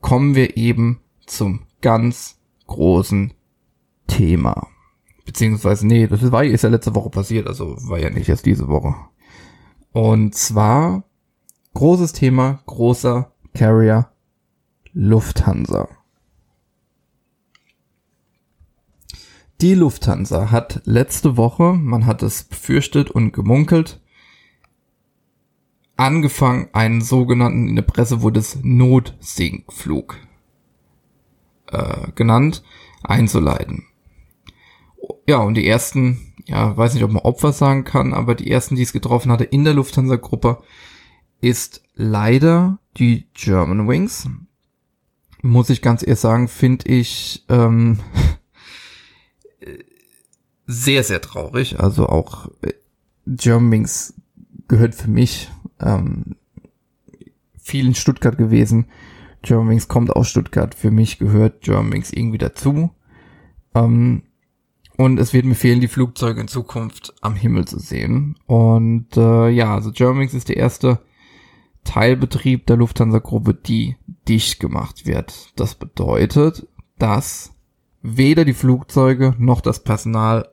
kommen 0.00 0.34
wir 0.34 0.56
eben 0.56 1.00
zum 1.26 1.60
ganz 1.80 2.38
großen 2.66 3.32
Thema. 4.06 4.68
Beziehungsweise, 5.24 5.86
nee, 5.86 6.06
das 6.06 6.32
war, 6.32 6.44
ist 6.44 6.62
ja 6.62 6.70
letzte 6.70 6.94
Woche 6.94 7.10
passiert, 7.10 7.46
also 7.46 7.76
war 7.88 7.98
ja 7.98 8.10
nicht 8.10 8.28
erst 8.28 8.46
diese 8.46 8.68
Woche. 8.68 8.94
Und 9.92 10.34
zwar 10.34 11.04
großes 11.74 12.12
Thema, 12.12 12.60
großer 12.66 13.32
Carrier 13.54 14.10
Lufthansa. 14.92 15.88
Die 19.60 19.74
Lufthansa 19.74 20.50
hat 20.50 20.82
letzte 20.84 21.36
Woche, 21.36 21.74
man 21.74 22.06
hat 22.06 22.22
es 22.22 22.44
befürchtet 22.44 23.10
und 23.10 23.32
gemunkelt, 23.32 24.00
angefangen, 25.98 26.68
einen 26.72 27.02
sogenannten, 27.02 27.68
in 27.68 27.76
der 27.76 27.82
Presse 27.82 28.22
wurde 28.22 28.40
es 28.40 28.58
Notsinkflug 28.62 30.16
äh, 31.66 32.12
genannt, 32.14 32.62
einzuleiten. 33.02 33.84
Ja, 35.26 35.38
und 35.38 35.54
die 35.54 35.66
ersten, 35.66 36.34
ja, 36.46 36.76
weiß 36.76 36.94
nicht, 36.94 37.02
ob 37.02 37.12
man 37.12 37.22
Opfer 37.22 37.52
sagen 37.52 37.84
kann, 37.84 38.14
aber 38.14 38.34
die 38.34 38.50
ersten, 38.50 38.76
die 38.76 38.82
es 38.82 38.92
getroffen 38.92 39.32
hatte 39.32 39.44
in 39.44 39.64
der 39.64 39.74
Lufthansa-Gruppe, 39.74 40.62
ist 41.40 41.82
leider 41.94 42.78
die 42.96 43.26
German 43.34 43.88
Wings. 43.88 44.28
Muss 45.42 45.70
ich 45.70 45.82
ganz 45.82 46.02
ehrlich 46.02 46.20
sagen, 46.20 46.48
finde 46.48 46.88
ich 46.88 47.44
ähm, 47.48 48.00
sehr, 50.66 51.02
sehr 51.02 51.20
traurig. 51.20 51.80
Also 51.80 52.08
auch 52.08 52.50
äh, 52.62 52.72
German 53.26 53.72
Wings 53.72 54.14
gehört 54.68 54.94
für 54.94 55.10
mich 55.10 55.50
ähm, 55.80 56.36
viel 57.58 57.86
in 57.86 57.94
Stuttgart 57.94 58.38
gewesen. 58.38 58.86
Germanwings 59.42 59.88
kommt 59.88 60.14
aus 60.14 60.28
Stuttgart. 60.28 60.74
Für 60.74 60.90
mich 60.90 61.18
gehört 61.18 61.62
Germanwings 61.62 62.12
irgendwie 62.12 62.38
dazu. 62.38 62.90
Ähm, 63.74 64.22
und 64.96 65.20
es 65.20 65.32
wird 65.32 65.44
mir 65.44 65.54
fehlen, 65.54 65.80
die 65.80 65.88
Flugzeuge 65.88 66.40
in 66.40 66.48
Zukunft 66.48 67.14
am 67.20 67.36
Himmel 67.36 67.66
zu 67.66 67.78
sehen. 67.78 68.36
Und 68.46 69.16
äh, 69.16 69.48
ja, 69.48 69.74
also 69.74 69.92
Germanwings 69.92 70.34
ist 70.34 70.48
der 70.48 70.56
erste 70.56 71.00
Teilbetrieb 71.84 72.66
der 72.66 72.76
Lufthansa-Gruppe, 72.76 73.54
die 73.54 73.96
dicht 74.28 74.58
gemacht 74.58 75.06
wird. 75.06 75.52
Das 75.56 75.76
bedeutet, 75.76 76.66
dass 76.98 77.52
weder 78.02 78.44
die 78.44 78.54
Flugzeuge 78.54 79.34
noch 79.38 79.60
das 79.60 79.82
Personal 79.82 80.48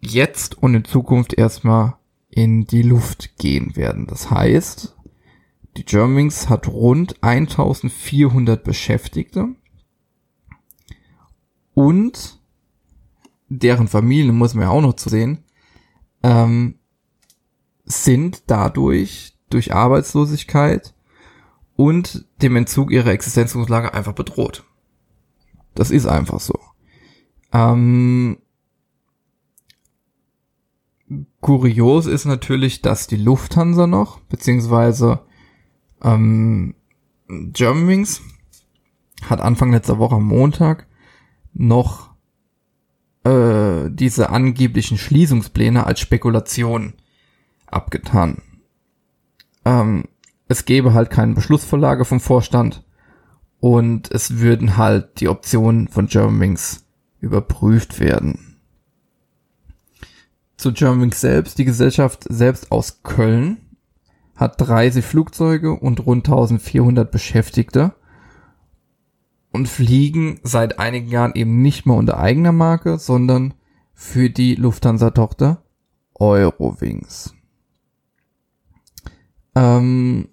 jetzt 0.00 0.62
und 0.62 0.74
in 0.74 0.84
Zukunft 0.84 1.34
erstmal 1.34 1.96
in 2.36 2.66
die 2.66 2.82
Luft 2.82 3.38
gehen 3.38 3.76
werden. 3.76 4.06
Das 4.06 4.30
heißt, 4.30 4.94
die 5.78 5.86
Germanwings 5.86 6.50
hat 6.50 6.68
rund 6.68 7.22
1400 7.22 8.62
Beschäftigte 8.62 9.54
und 11.72 12.38
deren 13.48 13.88
Familien, 13.88 14.36
muss 14.36 14.52
man 14.52 14.64
ja 14.64 14.70
auch 14.70 14.82
noch 14.82 14.92
zu 14.92 15.08
sehen, 15.08 15.44
ähm, 16.22 16.78
sind 17.86 18.42
dadurch 18.48 19.38
durch 19.48 19.72
Arbeitslosigkeit 19.72 20.94
und 21.74 22.26
dem 22.42 22.56
Entzug 22.56 22.92
ihrer 22.92 23.12
Existenzgrundlage 23.12 23.94
einfach 23.94 24.14
bedroht. 24.14 24.64
Das 25.74 25.90
ist 25.90 26.04
einfach 26.04 26.40
so. 26.40 26.58
Ähm, 27.54 28.36
kurios 31.40 32.06
ist 32.06 32.24
natürlich, 32.24 32.82
dass 32.82 33.06
die 33.06 33.16
Lufthansa 33.16 33.86
noch, 33.86 34.20
beziehungsweise 34.20 35.20
ähm, 36.02 36.74
Germanwings 37.28 38.22
hat 39.22 39.40
Anfang 39.40 39.72
letzter 39.72 39.98
Woche 39.98 40.16
am 40.16 40.24
Montag 40.24 40.86
noch 41.52 42.10
äh, 43.24 43.90
diese 43.90 44.30
angeblichen 44.30 44.98
Schließungspläne 44.98 45.86
als 45.86 46.00
Spekulation 46.00 46.94
abgetan. 47.66 48.42
Ähm, 49.64 50.04
es 50.48 50.64
gäbe 50.64 50.94
halt 50.94 51.10
keine 51.10 51.34
Beschlussvorlage 51.34 52.04
vom 52.04 52.20
Vorstand 52.20 52.84
und 53.58 54.10
es 54.12 54.38
würden 54.38 54.76
halt 54.76 55.20
die 55.20 55.28
Optionen 55.28 55.88
von 55.88 56.06
Germanwings 56.06 56.86
überprüft 57.20 57.98
werden. 57.98 58.55
Zu 60.56 60.72
Germanwings 60.72 61.20
selbst, 61.20 61.58
die 61.58 61.64
Gesellschaft 61.64 62.24
selbst 62.28 62.72
aus 62.72 63.02
Köln 63.02 63.58
hat 64.34 64.60
30 64.60 65.04
Flugzeuge 65.04 65.72
und 65.72 66.06
rund 66.06 66.26
1400 66.26 67.10
Beschäftigte 67.10 67.94
und 69.52 69.68
fliegen 69.68 70.40
seit 70.42 70.78
einigen 70.78 71.08
Jahren 71.08 71.34
eben 71.34 71.62
nicht 71.62 71.86
mehr 71.86 71.96
unter 71.96 72.18
eigener 72.18 72.52
Marke, 72.52 72.98
sondern 72.98 73.54
für 73.94 74.28
die 74.28 74.54
Lufthansa-Tochter 74.54 75.62
Eurowings. 76.14 77.34
Ähm, 79.54 80.28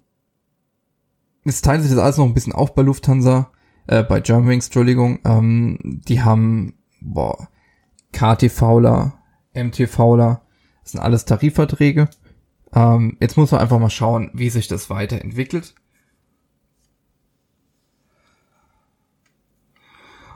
es 1.44 1.62
teilt 1.62 1.82
sich 1.82 1.90
das 1.90 2.00
alles 2.00 2.18
noch 2.18 2.26
ein 2.26 2.34
bisschen 2.34 2.52
auf 2.52 2.74
bei 2.74 2.82
Lufthansa, 2.82 3.50
äh, 3.86 4.02
bei 4.02 4.20
Germanwings, 4.20 4.66
Entschuldigung. 4.66 5.18
Ähm, 5.24 5.78
die 5.82 6.22
haben, 6.22 6.74
boah, 7.00 7.48
KT 8.12 8.50
Fauler, 8.50 9.23
MT 9.54 9.88
Fauler, 9.88 10.42
das 10.82 10.92
sind 10.92 11.00
alles 11.00 11.24
Tarifverträge. 11.24 12.08
Ähm, 12.74 13.16
jetzt 13.20 13.36
muss 13.36 13.52
man 13.52 13.60
einfach 13.60 13.78
mal 13.78 13.90
schauen, 13.90 14.30
wie 14.34 14.50
sich 14.50 14.68
das 14.68 14.90
weiterentwickelt. 14.90 15.74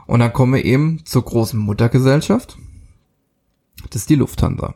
Und 0.07 0.21
dann 0.21 0.33
kommen 0.33 0.55
wir 0.55 0.65
eben 0.65 1.05
zur 1.05 1.23
großen 1.23 1.59
Muttergesellschaft. 1.59 2.57
Das 3.91 4.01
ist 4.01 4.09
die 4.09 4.15
Lufthansa. 4.15 4.73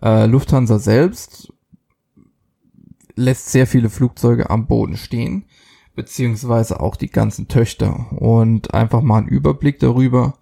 Äh, 0.00 0.26
Lufthansa 0.26 0.78
selbst 0.78 1.52
lässt 3.16 3.50
sehr 3.50 3.66
viele 3.66 3.90
Flugzeuge 3.90 4.48
am 4.48 4.66
Boden 4.66 4.96
stehen, 4.96 5.44
beziehungsweise 5.96 6.80
auch 6.80 6.94
die 6.94 7.10
ganzen 7.10 7.48
Töchter. 7.48 8.12
Und 8.12 8.72
einfach 8.72 9.02
mal 9.02 9.18
einen 9.18 9.28
Überblick 9.28 9.80
darüber. 9.80 10.34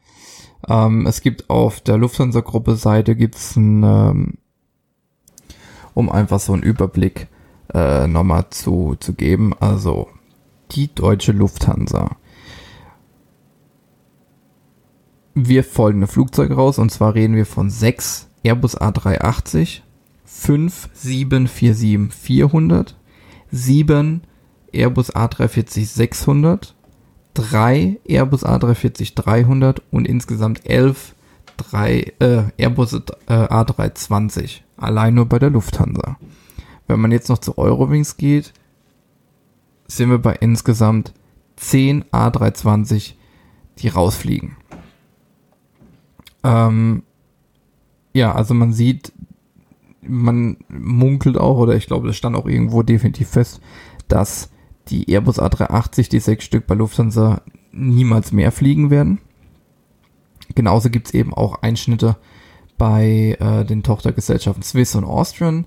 Ähm, 0.68 1.06
es 1.06 1.20
gibt 1.20 1.48
auf 1.50 1.80
der 1.80 1.98
Lufthansa-Gruppe 1.98 2.76
Seite 2.76 3.16
gibt's 3.16 3.56
ein, 3.56 3.82
ähm, 3.82 4.34
um 5.94 6.10
einfach 6.10 6.40
so 6.40 6.52
einen 6.52 6.62
Überblick 6.62 7.28
äh, 7.72 8.06
nochmal 8.06 8.50
zu, 8.50 8.96
zu 9.00 9.14
geben. 9.14 9.54
Also 9.60 10.08
die 10.72 10.94
deutsche 10.94 11.32
Lufthansa 11.32 12.16
wir 15.46 15.64
folgende 15.64 16.06
Flugzeuge 16.06 16.54
raus 16.54 16.78
und 16.78 16.90
zwar 16.90 17.14
reden 17.14 17.36
wir 17.36 17.46
von 17.46 17.70
sechs 17.70 18.28
Airbus 18.42 18.80
A380, 18.80 19.80
fünf 20.24 20.88
747-400, 20.96 22.94
sieben 23.50 24.22
Airbus 24.72 25.14
A340-600, 25.14 26.74
drei 27.38 27.98
Airbus 28.04 28.44
A340-300 28.44 29.80
und 29.92 30.08
insgesamt 30.08 30.68
elf 30.68 31.14
drei, 31.56 32.12
äh, 32.18 32.42
Airbus 32.56 32.94
äh, 32.94 33.00
A320. 33.28 34.62
Allein 34.76 35.14
nur 35.14 35.26
bei 35.26 35.38
der 35.38 35.50
Lufthansa. 35.50 36.16
Wenn 36.88 37.00
man 37.00 37.12
jetzt 37.12 37.28
noch 37.28 37.38
zu 37.38 37.56
Eurowings 37.56 38.16
geht, 38.16 38.52
sind 39.86 40.10
wir 40.10 40.18
bei 40.18 40.34
insgesamt 40.34 41.14
10 41.56 42.04
A320, 42.06 43.14
die 43.78 43.88
rausfliegen. 43.88 44.56
Ähm, 46.42 47.02
ja, 48.14 48.34
also 48.34 48.54
man 48.54 48.72
sieht, 48.72 49.12
man 50.02 50.56
munkelt 50.68 51.38
auch, 51.38 51.58
oder 51.58 51.76
ich 51.76 51.86
glaube, 51.86 52.08
das 52.08 52.16
stand 52.16 52.34
auch 52.36 52.46
irgendwo 52.46 52.82
definitiv 52.82 53.28
fest, 53.28 53.60
dass 54.08 54.50
die 54.90 55.10
Airbus 55.10 55.40
A380, 55.40 56.08
die 56.08 56.20
sechs 56.20 56.44
Stück 56.44 56.66
bei 56.66 56.74
Lufthansa, 56.74 57.42
niemals 57.72 58.32
mehr 58.32 58.52
fliegen 58.52 58.90
werden. 58.90 59.20
Genauso 60.54 60.90
gibt's 60.90 61.12
eben 61.12 61.34
auch 61.34 61.62
Einschnitte 61.62 62.16
bei 62.78 63.36
äh, 63.40 63.64
den 63.64 63.82
Tochtergesellschaften 63.82 64.62
Swiss 64.62 64.94
und 64.94 65.04
Austrian. 65.04 65.66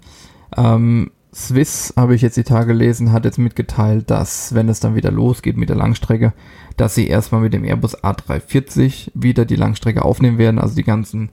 Ähm, 0.58 1.12
Swiss, 1.34 1.94
habe 1.96 2.14
ich 2.14 2.22
jetzt 2.22 2.36
die 2.36 2.44
Tage 2.44 2.68
gelesen, 2.68 3.14
hat 3.14 3.24
jetzt 3.24 3.38
mitgeteilt, 3.38 4.10
dass, 4.10 4.54
wenn 4.54 4.68
es 4.68 4.82
dann 4.82 4.96
wieder 4.96 5.12
losgeht 5.12 5.56
mit 5.56 5.70
der 5.70 5.78
Langstrecke, 5.78 6.34
dass 6.76 6.96
sie 6.96 7.08
erstmal 7.08 7.42
mit 7.42 7.54
dem 7.54 7.64
Airbus 7.64 8.04
A340 8.04 9.12
wieder 9.14 9.46
die 9.46 9.56
Langstrecke 9.56 10.04
aufnehmen 10.04 10.38
werden. 10.38 10.60
Also 10.60 10.76
die 10.76 10.84
ganzen 10.84 11.30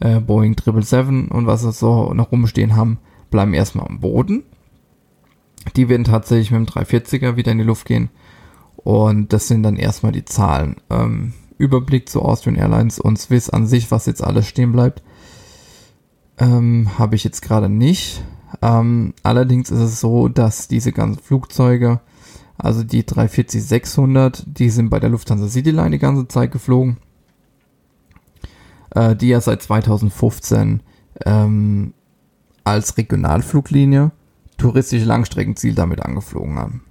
äh, 0.00 0.18
Boeing 0.18 0.56
777 0.56 1.30
und 1.30 1.46
was 1.46 1.62
es 1.62 1.78
so 1.78 2.12
noch 2.12 2.32
rumstehen 2.32 2.74
haben, 2.74 2.98
bleiben 3.30 3.54
erstmal 3.54 3.86
am 3.86 4.00
Boden. 4.00 4.42
Die 5.74 5.88
werden 5.88 6.04
tatsächlich 6.04 6.50
mit 6.50 6.60
dem 6.60 6.66
340er 6.66 7.36
wieder 7.36 7.52
in 7.52 7.58
die 7.58 7.64
Luft 7.64 7.86
gehen. 7.86 8.10
Und 8.76 9.32
das 9.32 9.48
sind 9.48 9.62
dann 9.62 9.76
erstmal 9.76 10.12
die 10.12 10.24
Zahlen. 10.24 10.76
Ähm, 10.90 11.32
Überblick 11.58 12.08
zu 12.08 12.22
Austrian 12.22 12.56
Airlines 12.56 12.98
und 12.98 13.18
Swiss 13.18 13.50
an 13.50 13.66
sich, 13.66 13.90
was 13.90 14.06
jetzt 14.06 14.22
alles 14.22 14.46
stehen 14.46 14.72
bleibt, 14.72 15.02
ähm, 16.38 16.98
habe 16.98 17.16
ich 17.16 17.24
jetzt 17.24 17.42
gerade 17.42 17.68
nicht. 17.68 18.22
Ähm, 18.62 19.14
allerdings 19.22 19.70
ist 19.70 19.80
es 19.80 20.00
so, 20.00 20.28
dass 20.28 20.68
diese 20.68 20.92
ganzen 20.92 21.20
Flugzeuge, 21.20 22.00
also 22.58 22.84
die 22.84 23.02
340-600, 23.02 24.44
die 24.46 24.70
sind 24.70 24.90
bei 24.90 25.00
der 25.00 25.10
Lufthansa 25.10 25.48
Cityline 25.48 25.90
die 25.90 25.98
ganze 25.98 26.28
Zeit 26.28 26.52
geflogen, 26.52 26.98
äh, 28.94 29.16
die 29.16 29.28
ja 29.28 29.40
seit 29.40 29.62
2015 29.62 30.82
ähm, 31.24 31.94
als 32.64 32.96
Regionalfluglinie 32.96 34.10
touristische 34.56 35.04
Langstreckenziel 35.04 35.74
damit 35.74 36.00
angeflogen 36.00 36.58
haben. 36.58 36.84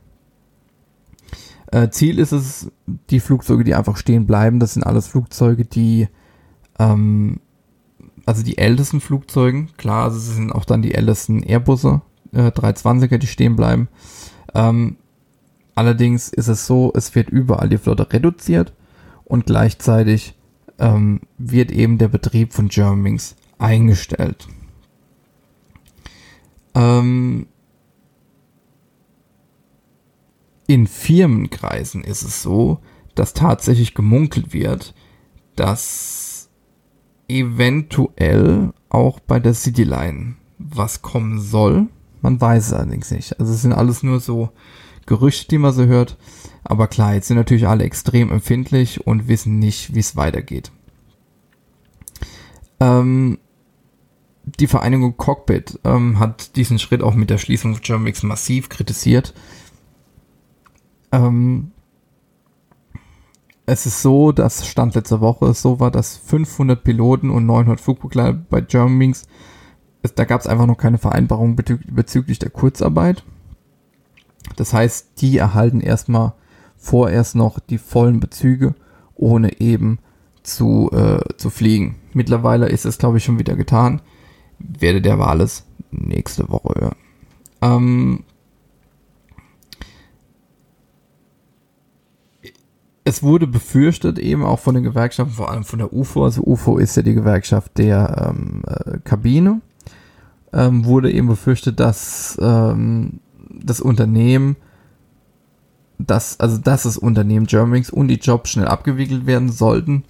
Äh, 1.72 1.90
Ziel 1.90 2.20
ist 2.20 2.32
es, 2.32 2.72
die 3.10 3.20
Flugzeuge, 3.20 3.64
die 3.64 3.76
einfach 3.76 3.98
stehen 3.98 4.26
bleiben, 4.28 4.60
das 4.60 4.74
sind 4.74 4.84
alles 4.84 5.08
Flugzeuge, 5.08 5.66
die 5.66 6.08
ähm, 6.80 7.40
also 8.26 8.44
die 8.44 8.58
ältesten 8.58 9.02
Flugzeugen, 9.02 9.70
klar, 9.78 10.06
also 10.06 10.18
es 10.18 10.36
sind 10.36 10.52
auch 10.52 10.66
dann 10.66 10.82
die 10.82 10.96
ältesten 10.96 11.44
Airbusse, 11.44 12.02
äh, 12.32 12.48
320er, 12.48 13.18
die 13.18 13.28
stehen 13.28 13.56
bleiben. 13.56 13.88
Ähm, 14.54 14.98
allerdings 15.76 16.30
ist 16.30 16.48
es 16.48 16.66
so, 16.66 16.92
es 16.96 17.14
wird 17.14 17.30
überall 17.30 17.70
die 17.70 17.78
Flotte 17.78 18.12
reduziert 18.12 18.74
und 19.26 19.46
gleichzeitig 19.46 20.36
ähm, 20.80 21.22
wird 21.38 21.72
eben 21.72 21.98
der 21.98 22.08
Betrieb 22.08 22.54
von 22.54 22.68
Germanwings 22.68 23.36
eingestellt. 23.58 24.48
Ähm, 26.74 27.48
in 30.68 30.88
Firmenkreisen 30.88 32.04
ist 32.04 32.24
es 32.24 32.42
so, 32.42 32.80
dass 33.14 33.34
tatsächlich 33.34 33.94
gemunkelt 33.94 34.54
wird, 34.54 34.94
dass 35.56 36.50
eventuell 37.28 38.74
auch 38.90 39.20
bei 39.20 39.40
der 39.40 39.54
Cityline 39.54 40.36
was 40.58 41.02
kommen 41.02 41.40
soll. 41.40 41.88
Man 42.22 42.40
weiß 42.40 42.68
es 42.68 42.74
allerdings 42.74 43.12
nicht. 43.12 43.40
Also 43.40 43.54
es 43.54 43.62
sind 43.62 43.74
alles 43.74 44.04
nur 44.04 44.20
so 44.20 44.50
Gerüchte, 45.06 45.48
die 45.50 45.58
man 45.58 45.74
so 45.74 45.86
hört. 45.86 46.18
Aber 46.64 46.88
klar, 46.88 47.14
jetzt 47.14 47.28
sind 47.28 47.38
natürlich 47.38 47.68
alle 47.68 47.84
extrem 47.84 48.32
empfindlich 48.32 49.06
und 49.06 49.28
wissen 49.28 49.60
nicht, 49.60 49.94
wie 49.94 50.00
es 50.00 50.16
weitergeht. 50.16 50.72
Ähm, 52.80 53.38
die 54.60 54.68
Vereinigung 54.68 55.18
Cockpit 55.18 55.80
ähm, 55.84 56.20
hat 56.20 56.56
diesen 56.56 56.80
Schritt 56.80 57.04
auch 57.04 57.16
mit 57.16 57.30
der 57.30 57.38
Schließung 57.38 57.74
von 57.74 57.82
Germanwings 57.84 58.24
massiv 58.24 58.70
kritisiert. 58.70 59.34
Ähm, 61.16 61.72
es 63.66 63.86
ist 63.86 64.02
so, 64.02 64.32
dass 64.32 64.68
Stand 64.68 64.96
letzter 64.96 65.22
Woche 65.22 65.54
so 65.54 65.80
war, 65.80 65.90
dass 65.90 66.18
500 66.18 66.84
Piloten 66.84 67.30
und 67.30 67.46
900 67.46 67.82
Flugbegleiter 67.82 68.34
bei 68.34 68.62
Germanwings, 68.62 69.28
da 70.16 70.26
gab 70.26 70.42
es 70.42 70.48
einfach 70.48 70.68
noch 70.68 70.78
keine 70.78 71.00
Vereinbarung 71.00 71.56
bezüglich 71.56 72.38
der 72.38 72.52
Kurzarbeit. 72.52 73.24
Das 74.56 74.74
heißt, 74.74 75.22
die 75.22 75.38
erhalten 75.38 75.82
erstmal 75.82 76.34
vorerst 76.78 77.36
noch 77.36 77.60
die 77.60 77.80
vollen 77.80 78.20
Bezüge, 78.20 78.76
ohne 79.16 79.60
eben 79.60 79.98
zu, 80.44 80.92
äh, 80.92 81.22
zu 81.38 81.50
fliegen. 81.50 81.96
Mittlerweile 82.14 82.68
ist 82.68 82.86
es, 82.86 83.00
glaube 83.00 83.18
ich, 83.18 83.24
schon 83.24 83.40
wieder 83.40 83.56
getan. 83.56 84.02
Werde 84.60 85.02
der 85.02 85.18
Wahl 85.18 85.42
es 85.42 85.66
nächste 85.90 86.50
Woche 86.50 86.80
hören. 86.80 86.96
Ähm, 87.62 88.24
es 93.06 93.22
wurde 93.22 93.46
befürchtet, 93.46 94.18
eben 94.18 94.44
auch 94.44 94.60
von 94.60 94.74
den 94.74 94.84
Gewerkschaften, 94.84 95.36
vor 95.36 95.52
allem 95.52 95.64
von 95.64 95.78
der 95.78 95.94
UFO, 95.94 96.26
also 96.26 96.42
UFO 96.44 96.80
ist 96.80 96.98
ja 96.98 97.04
die 97.04 97.14
Gewerkschaft 97.14 97.78
der 97.78 98.34
ähm, 98.36 98.64
äh, 98.66 98.98
Kabine, 99.04 99.62
ähm, 100.52 100.86
wurde 100.86 101.12
eben 101.12 101.28
befürchtet, 101.28 101.80
dass 101.80 102.36
ähm, 102.42 103.20
das 103.48 103.80
Unternehmen, 103.80 104.56
dass, 106.00 106.40
also 106.40 106.58
dass 106.58 106.84
das 106.84 106.98
Unternehmen 106.98 107.46
Germanwings 107.46 107.92
und 107.92 108.08
die 108.08 108.16
Jobs 108.16 108.50
schnell 108.50 108.68
abgewickelt 108.68 109.28
werden 109.28 109.52
sollten. 109.52 110.04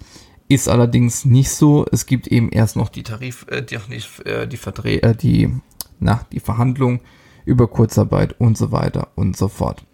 Ist 0.48 0.68
allerdings 0.68 1.24
nicht 1.24 1.50
so. 1.50 1.84
Es 1.90 2.06
gibt 2.06 2.28
eben 2.28 2.50
erst 2.50 2.76
noch 2.76 2.88
die 2.88 3.02
Tarif, 3.02 3.44
äh, 3.48 3.62
die, 3.62 3.74
äh, 4.24 4.46
die, 4.46 4.56
Verdreh, 4.56 4.98
äh, 4.98 5.14
die, 5.14 5.52
na, 5.98 6.20
die 6.32 6.40
Verhandlung 6.40 7.00
über 7.44 7.66
Kurzarbeit 7.68 8.40
und 8.40 8.56
so 8.56 8.72
weiter 8.72 9.08
und 9.16 9.36
so 9.36 9.48
fort. 9.48 9.84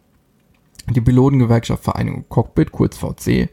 Die 0.91 1.01
Pilotengewerkschaft 1.01 1.85
Vereinigung 1.85 2.25
Cockpit, 2.29 2.73
kurz 2.73 2.97
VC, 2.97 3.49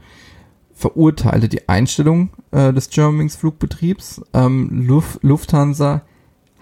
verurteilte 0.73 1.49
die 1.49 1.67
Einstellung 1.67 2.29
äh, 2.51 2.73
des 2.73 2.89
Germanwings 2.89 3.35
Flugbetriebs. 3.35 4.21
Ähm, 4.33 4.87
Luft, 4.87 5.23
Lufthansa 5.23 6.01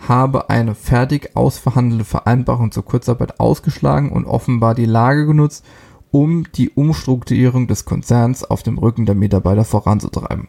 habe 0.08 0.50
eine 0.50 0.76
fertig 0.76 1.36
ausverhandelte 1.36 2.06
Vereinbarung 2.06 2.72
zur 2.72 2.86
Kurzarbeit 2.86 3.40
ausgeschlagen 3.40 4.12
und 4.12 4.26
offenbar 4.26 4.76
die 4.76 4.86
Lage 4.86 5.26
genutzt, 5.26 5.66
um 6.12 6.52
die 6.54 6.70
Umstrukturierung 6.70 7.68
des 7.68 7.86
Konzerns 7.86 8.44
auf 8.44 8.64
dem 8.64 8.78
Rücken 8.78 9.06
der 9.06 9.16
Mitarbeiter 9.16 9.66
voranzutreiben. 9.66 10.48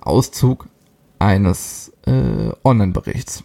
Auszug 0.00 0.68
eines 1.18 1.92
äh, 2.06 2.50
Online-Berichts. 2.64 3.44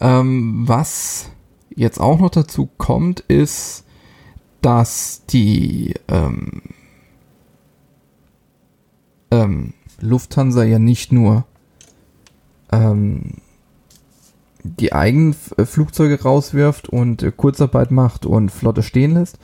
Ähm, 0.00 0.64
was 0.66 1.30
jetzt 1.74 2.00
auch 2.00 2.18
noch 2.18 2.30
dazu 2.30 2.68
kommt, 2.76 3.20
ist, 3.20 3.84
dass 4.60 5.24
die 5.26 5.94
ähm, 6.08 6.62
ähm, 9.30 9.74
Lufthansa 10.00 10.64
ja 10.64 10.78
nicht 10.78 11.12
nur 11.12 11.44
ähm, 12.72 13.34
die 14.62 14.92
eigenen 14.92 15.34
äh, 15.56 15.64
Flugzeuge 15.64 16.22
rauswirft 16.22 16.88
und 16.88 17.22
äh, 17.22 17.32
Kurzarbeit 17.32 17.90
macht 17.90 18.26
und 18.26 18.50
Flotte 18.50 18.82
stehen 18.82 19.14
lässt. 19.14 19.38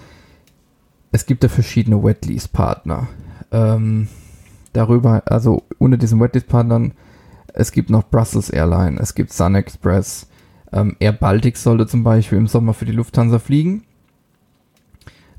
Es 1.13 1.27
gibt 1.27 1.43
ja 1.45 1.49
verschiedene 1.49 2.03
Wetlease-Partner. 2.03 3.09
Ähm, 3.53 4.09
darüber, 4.73 5.23
also 5.27 5.63
unter 5.79 5.97
diesen 5.97 6.21
Wetlease-Partnern, 6.21 6.93
es 7.53 7.71
gibt 7.71 7.89
noch 7.89 8.11
Brussels 8.11 8.51
Airline, 8.51 8.99
es 9.01 9.15
gibt 9.15 9.33
Sun 9.33 9.55
Express, 9.55 10.27
ähm, 10.73 10.97
Air 10.99 11.13
Baltic 11.13 11.57
sollte 11.57 11.87
zum 11.87 12.03
Beispiel 12.03 12.39
im 12.39 12.49
Sommer 12.49 12.75
für 12.75 12.85
die 12.85 12.93
Lufthansa 12.93 13.39
fliegen. 13.39 13.85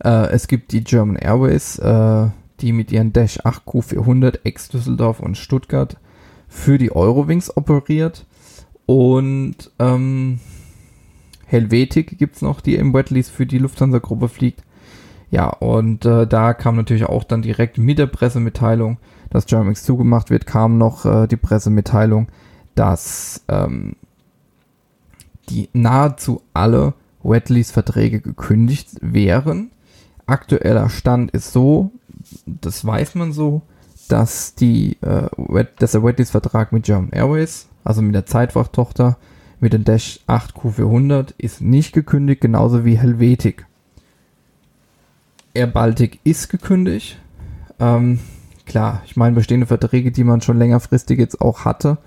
Äh, 0.03 0.29
es 0.29 0.47
gibt 0.47 0.71
die 0.71 0.83
German 0.83 1.15
Airways, 1.15 1.79
äh, 1.79 2.27
die 2.61 2.71
mit 2.71 2.91
ihren 2.91 3.13
Dash 3.13 3.39
8 3.43 3.63
Q400 3.65 4.39
ex 4.43 4.69
Düsseldorf 4.69 5.19
und 5.19 5.37
Stuttgart 5.37 5.97
für 6.47 6.77
die 6.77 6.91
Eurowings 6.91 7.55
operiert. 7.55 8.25
Und 8.85 9.71
ähm, 9.79 10.39
Helvetik 11.45 12.17
gibt 12.17 12.35
es 12.35 12.41
noch, 12.41 12.61
die 12.61 12.75
im 12.75 12.93
Wetlease 12.93 13.31
für 13.31 13.45
die 13.45 13.57
Lufthansa-Gruppe 13.57 14.29
fliegt. 14.29 14.63
Ja, 15.31 15.49
und 15.49 16.05
äh, 16.05 16.27
da 16.27 16.53
kam 16.53 16.75
natürlich 16.75 17.05
auch 17.05 17.23
dann 17.23 17.41
direkt 17.41 17.77
mit 17.77 17.99
der 17.99 18.07
Pressemitteilung, 18.07 18.97
dass 19.29 19.47
Germanwings 19.47 19.83
zugemacht 19.83 20.29
wird, 20.29 20.45
kam 20.45 20.77
noch 20.77 21.05
äh, 21.05 21.27
die 21.27 21.37
Pressemitteilung, 21.37 22.27
dass 22.75 23.43
ähm, 23.47 23.95
die 25.49 25.69
nahezu 25.73 26.41
alle 26.53 26.93
Wetlease-Verträge 27.23 28.21
gekündigt 28.21 28.89
wären. 29.01 29.71
Aktueller 30.25 30.89
Stand 30.89 31.31
ist 31.31 31.51
so, 31.51 31.91
das 32.45 32.85
weiß 32.85 33.15
man 33.15 33.31
so, 33.31 33.61
dass 34.07 34.55
die, 34.55 34.97
äh, 35.01 35.65
dass 35.79 35.91
der 35.91 36.03
Wetlease-Vertrag 36.03 36.71
mit 36.71 36.85
German 36.85 37.11
Airways, 37.11 37.67
also 37.83 38.01
mit 38.01 38.15
der 38.15 38.25
Zeitfrachttochter, 38.25 39.17
mit 39.59 39.73
dem 39.73 39.83
Dash 39.83 40.19
8 40.27 40.55
Q400 40.55 41.33
ist 41.37 41.61
nicht 41.61 41.93
gekündigt, 41.93 42.41
genauso 42.41 42.85
wie 42.85 42.97
Helvetik. 42.97 43.65
Air 45.53 45.67
Baltic 45.67 46.19
ist 46.23 46.49
gekündigt. 46.49 47.17
Ähm, 47.79 48.19
klar, 48.65 49.01
ich 49.05 49.15
meine 49.15 49.35
bestehende 49.35 49.67
Verträge, 49.67 50.11
die 50.11 50.23
man 50.23 50.41
schon 50.41 50.57
längerfristig 50.57 51.17
jetzt 51.19 51.41
auch 51.41 51.65
hatte 51.65 51.97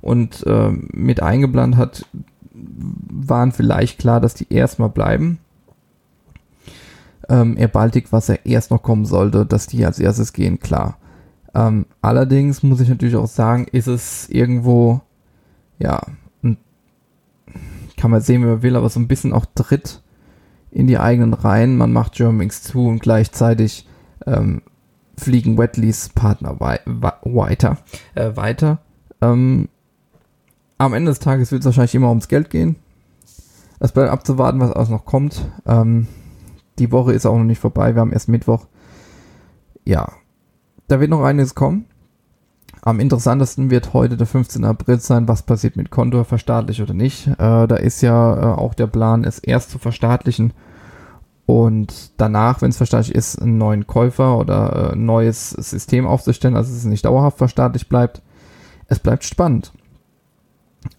und 0.00 0.46
äh, 0.46 0.70
mit 0.70 1.22
eingeplant 1.22 1.76
hat, 1.76 2.06
waren 2.52 3.52
vielleicht 3.52 3.98
klar, 3.98 4.20
dass 4.20 4.34
die 4.34 4.52
erstmal 4.52 4.90
bleiben. 4.90 5.38
Ähm, 7.28 7.56
Air 7.56 7.68
Baltic, 7.68 8.12
was 8.12 8.28
ja 8.28 8.36
erst 8.44 8.70
noch 8.70 8.82
kommen 8.82 9.04
sollte, 9.04 9.44
dass 9.44 9.66
die 9.66 9.84
als 9.84 9.98
erstes 9.98 10.32
gehen, 10.32 10.60
klar. 10.60 10.98
Ähm, 11.54 11.86
allerdings 12.00 12.62
muss 12.62 12.80
ich 12.80 12.88
natürlich 12.88 13.16
auch 13.16 13.26
sagen, 13.26 13.66
ist 13.70 13.86
es 13.86 14.28
irgendwo, 14.28 15.00
ja, 15.78 16.00
kann 17.98 18.10
man 18.10 18.20
sehen, 18.22 18.42
wie 18.42 18.46
man 18.46 18.62
will, 18.62 18.76
aber 18.76 18.88
so 18.88 19.00
ein 19.00 19.08
bisschen 19.08 19.32
auch 19.34 19.44
Tritt 19.54 20.02
in 20.70 20.86
die 20.86 20.98
eigenen 20.98 21.34
Reihen. 21.34 21.76
Man 21.76 21.92
macht 21.92 22.14
Germanwings 22.14 22.62
zu 22.62 22.86
und 22.86 23.00
gleichzeitig 23.00 23.86
ähm, 24.26 24.62
fliegen 25.16 25.58
Wetleys 25.58 26.10
Partner 26.10 26.60
wei 26.60 26.80
weiter. 26.86 27.78
Äh, 28.14 28.36
weiter. 28.36 28.78
Ähm, 29.20 29.68
am 30.78 30.94
Ende 30.94 31.10
des 31.10 31.18
Tages 31.18 31.50
wird 31.50 31.60
es 31.60 31.66
wahrscheinlich 31.66 31.94
immer 31.94 32.08
ums 32.08 32.28
Geld 32.28 32.50
gehen. 32.50 32.76
Es 33.80 33.92
bleibt 33.92 34.10
abzuwarten, 34.10 34.60
was 34.60 34.72
alles 34.72 34.88
noch 34.88 35.04
kommt. 35.04 35.44
Ähm, 35.66 36.06
die 36.78 36.92
Woche 36.92 37.12
ist 37.12 37.26
auch 37.26 37.36
noch 37.36 37.44
nicht 37.44 37.60
vorbei. 37.60 37.94
Wir 37.94 38.00
haben 38.00 38.12
erst 38.12 38.28
Mittwoch. 38.28 38.66
Ja, 39.84 40.12
da 40.88 41.00
wird 41.00 41.10
noch 41.10 41.22
einiges 41.22 41.54
kommen. 41.54 41.86
Am 42.82 43.00
interessantesten 43.00 43.70
wird 43.70 43.92
heute 43.92 44.16
der 44.16 44.26
15. 44.26 44.64
April 44.64 45.00
sein, 45.00 45.28
was 45.28 45.42
passiert 45.42 45.76
mit 45.76 45.90
Condor, 45.90 46.24
verstaatlicht 46.24 46.80
oder 46.80 46.94
nicht. 46.94 47.26
Äh, 47.26 47.66
da 47.66 47.76
ist 47.76 48.02
ja 48.02 48.34
äh, 48.34 48.58
auch 48.58 48.74
der 48.74 48.86
Plan, 48.86 49.24
es 49.24 49.38
erst 49.38 49.70
zu 49.70 49.78
verstaatlichen 49.78 50.52
und 51.48 52.12
danach, 52.18 52.60
wenn 52.60 52.68
es 52.68 52.76
verstaatlicht 52.76 53.16
ist, 53.16 53.40
einen 53.40 53.56
neuen 53.56 53.86
Käufer 53.86 54.36
oder 54.36 54.90
äh, 54.90 54.92
ein 54.92 55.06
neues 55.06 55.48
System 55.48 56.06
aufzustellen, 56.06 56.56
also 56.56 56.70
es 56.70 56.84
nicht 56.84 57.06
dauerhaft 57.06 57.38
verstaatlicht 57.38 57.88
bleibt. 57.88 58.20
Es 58.86 58.98
bleibt 58.98 59.24
spannend. 59.24 59.72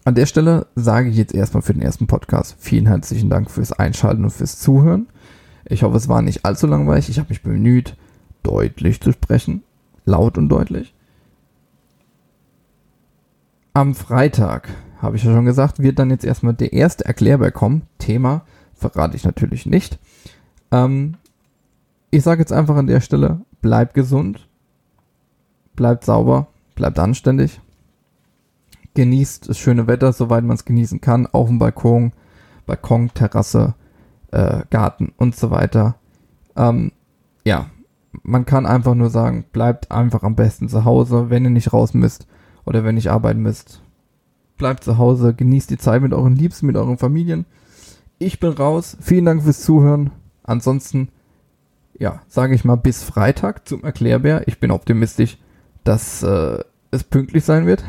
An 0.04 0.16
der 0.16 0.26
Stelle 0.26 0.66
sage 0.74 1.08
ich 1.08 1.16
jetzt 1.16 1.34
erstmal 1.34 1.62
für 1.62 1.72
den 1.72 1.82
ersten 1.82 2.08
Podcast 2.08 2.56
vielen 2.58 2.86
herzlichen 2.86 3.30
Dank 3.30 3.48
fürs 3.48 3.72
Einschalten 3.72 4.24
und 4.24 4.30
fürs 4.30 4.58
Zuhören. 4.58 5.06
Ich 5.64 5.82
hoffe, 5.82 5.96
es 5.96 6.08
war 6.08 6.22
nicht 6.22 6.44
allzu 6.44 6.66
langweilig. 6.66 7.08
Ich 7.08 7.18
habe 7.18 7.28
mich 7.28 7.42
bemüht, 7.42 7.96
deutlich 8.42 9.00
zu 9.00 9.12
sprechen 9.12 9.62
laut 10.04 10.38
und 10.38 10.48
deutlich. 10.48 10.94
Am 13.72 13.94
Freitag, 13.94 14.68
habe 15.00 15.16
ich 15.16 15.24
ja 15.24 15.32
schon 15.32 15.44
gesagt, 15.44 15.78
wird 15.78 15.98
dann 15.98 16.10
jetzt 16.10 16.24
erstmal 16.24 16.54
der 16.54 16.72
erste 16.72 17.04
Erklärbär 17.04 17.52
kommen. 17.52 17.82
Thema 17.98 18.42
verrate 18.74 19.16
ich 19.16 19.24
natürlich 19.24 19.66
nicht. 19.66 19.98
Ähm, 20.72 21.16
ich 22.10 22.22
sage 22.22 22.40
jetzt 22.40 22.52
einfach 22.52 22.76
an 22.76 22.88
der 22.88 23.00
Stelle, 23.00 23.40
bleibt 23.60 23.94
gesund, 23.94 24.48
bleibt 25.76 26.04
sauber, 26.04 26.48
bleibt 26.74 26.98
anständig, 26.98 27.60
genießt 28.94 29.48
das 29.48 29.58
schöne 29.58 29.86
Wetter, 29.86 30.12
soweit 30.12 30.44
man 30.44 30.56
es 30.56 30.64
genießen 30.64 31.00
kann, 31.00 31.26
auf 31.26 31.48
dem 31.48 31.58
Balkon, 31.58 32.12
Balkon, 32.66 33.14
Terrasse, 33.14 33.74
äh, 34.32 34.62
Garten 34.70 35.12
und 35.16 35.36
so 35.36 35.50
weiter. 35.50 35.96
Ähm, 36.56 36.92
ja, 37.44 37.66
man 38.22 38.44
kann 38.44 38.66
einfach 38.66 38.94
nur 38.94 39.10
sagen, 39.10 39.44
bleibt 39.52 39.90
einfach 39.90 40.22
am 40.22 40.36
besten 40.36 40.68
zu 40.68 40.84
Hause, 40.84 41.30
wenn 41.30 41.44
ihr 41.44 41.50
nicht 41.50 41.72
raus 41.72 41.94
müsst 41.94 42.26
oder 42.64 42.84
wenn 42.84 42.96
ihr 42.96 43.12
arbeiten 43.12 43.40
müsst. 43.40 43.82
Bleibt 44.56 44.84
zu 44.84 44.98
Hause, 44.98 45.34
genießt 45.34 45.70
die 45.70 45.78
Zeit 45.78 46.02
mit 46.02 46.12
euren 46.12 46.36
Liebsten, 46.36 46.66
mit 46.66 46.76
euren 46.76 46.98
Familien. 46.98 47.46
Ich 48.18 48.40
bin 48.40 48.50
raus. 48.50 48.96
Vielen 49.00 49.24
Dank 49.24 49.42
fürs 49.42 49.62
Zuhören. 49.62 50.10
Ansonsten, 50.42 51.08
ja, 51.98 52.20
sage 52.28 52.54
ich 52.54 52.64
mal 52.64 52.76
bis 52.76 53.02
Freitag 53.02 53.66
zum 53.66 53.84
Erklärbär. 53.84 54.46
Ich 54.46 54.60
bin 54.60 54.70
optimistisch, 54.70 55.38
dass 55.84 56.22
äh, 56.22 56.58
es 56.90 57.04
pünktlich 57.04 57.44
sein 57.44 57.66
wird. 57.66 57.84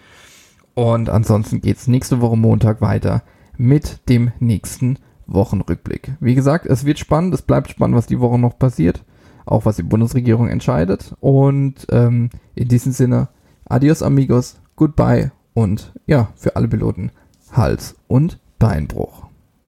Und 0.74 1.10
ansonsten 1.10 1.60
geht's 1.60 1.86
nächste 1.86 2.22
Woche 2.22 2.36
Montag 2.36 2.80
weiter 2.80 3.22
mit 3.58 4.08
dem 4.08 4.32
nächsten 4.38 4.98
Wochenrückblick. 5.26 6.12
Wie 6.20 6.34
gesagt, 6.34 6.66
es 6.66 6.84
wird 6.84 6.98
spannend, 6.98 7.34
es 7.34 7.42
bleibt 7.42 7.70
spannend, 7.70 7.96
was 7.96 8.06
die 8.06 8.20
Woche 8.20 8.38
noch 8.38 8.58
passiert, 8.58 9.04
auch 9.46 9.64
was 9.64 9.76
die 9.76 9.82
Bundesregierung 9.82 10.48
entscheidet. 10.48 11.14
Und 11.20 11.86
ähm, 11.90 12.30
in 12.54 12.68
diesem 12.68 12.92
Sinne, 12.92 13.28
adios 13.64 14.02
amigos, 14.02 14.60
goodbye 14.76 15.32
und 15.54 15.92
ja, 16.06 16.28
für 16.36 16.56
alle 16.56 16.68
Piloten 16.68 17.10
Hals- 17.52 17.96
und 18.08 18.38
Beinbruch. 18.58 19.31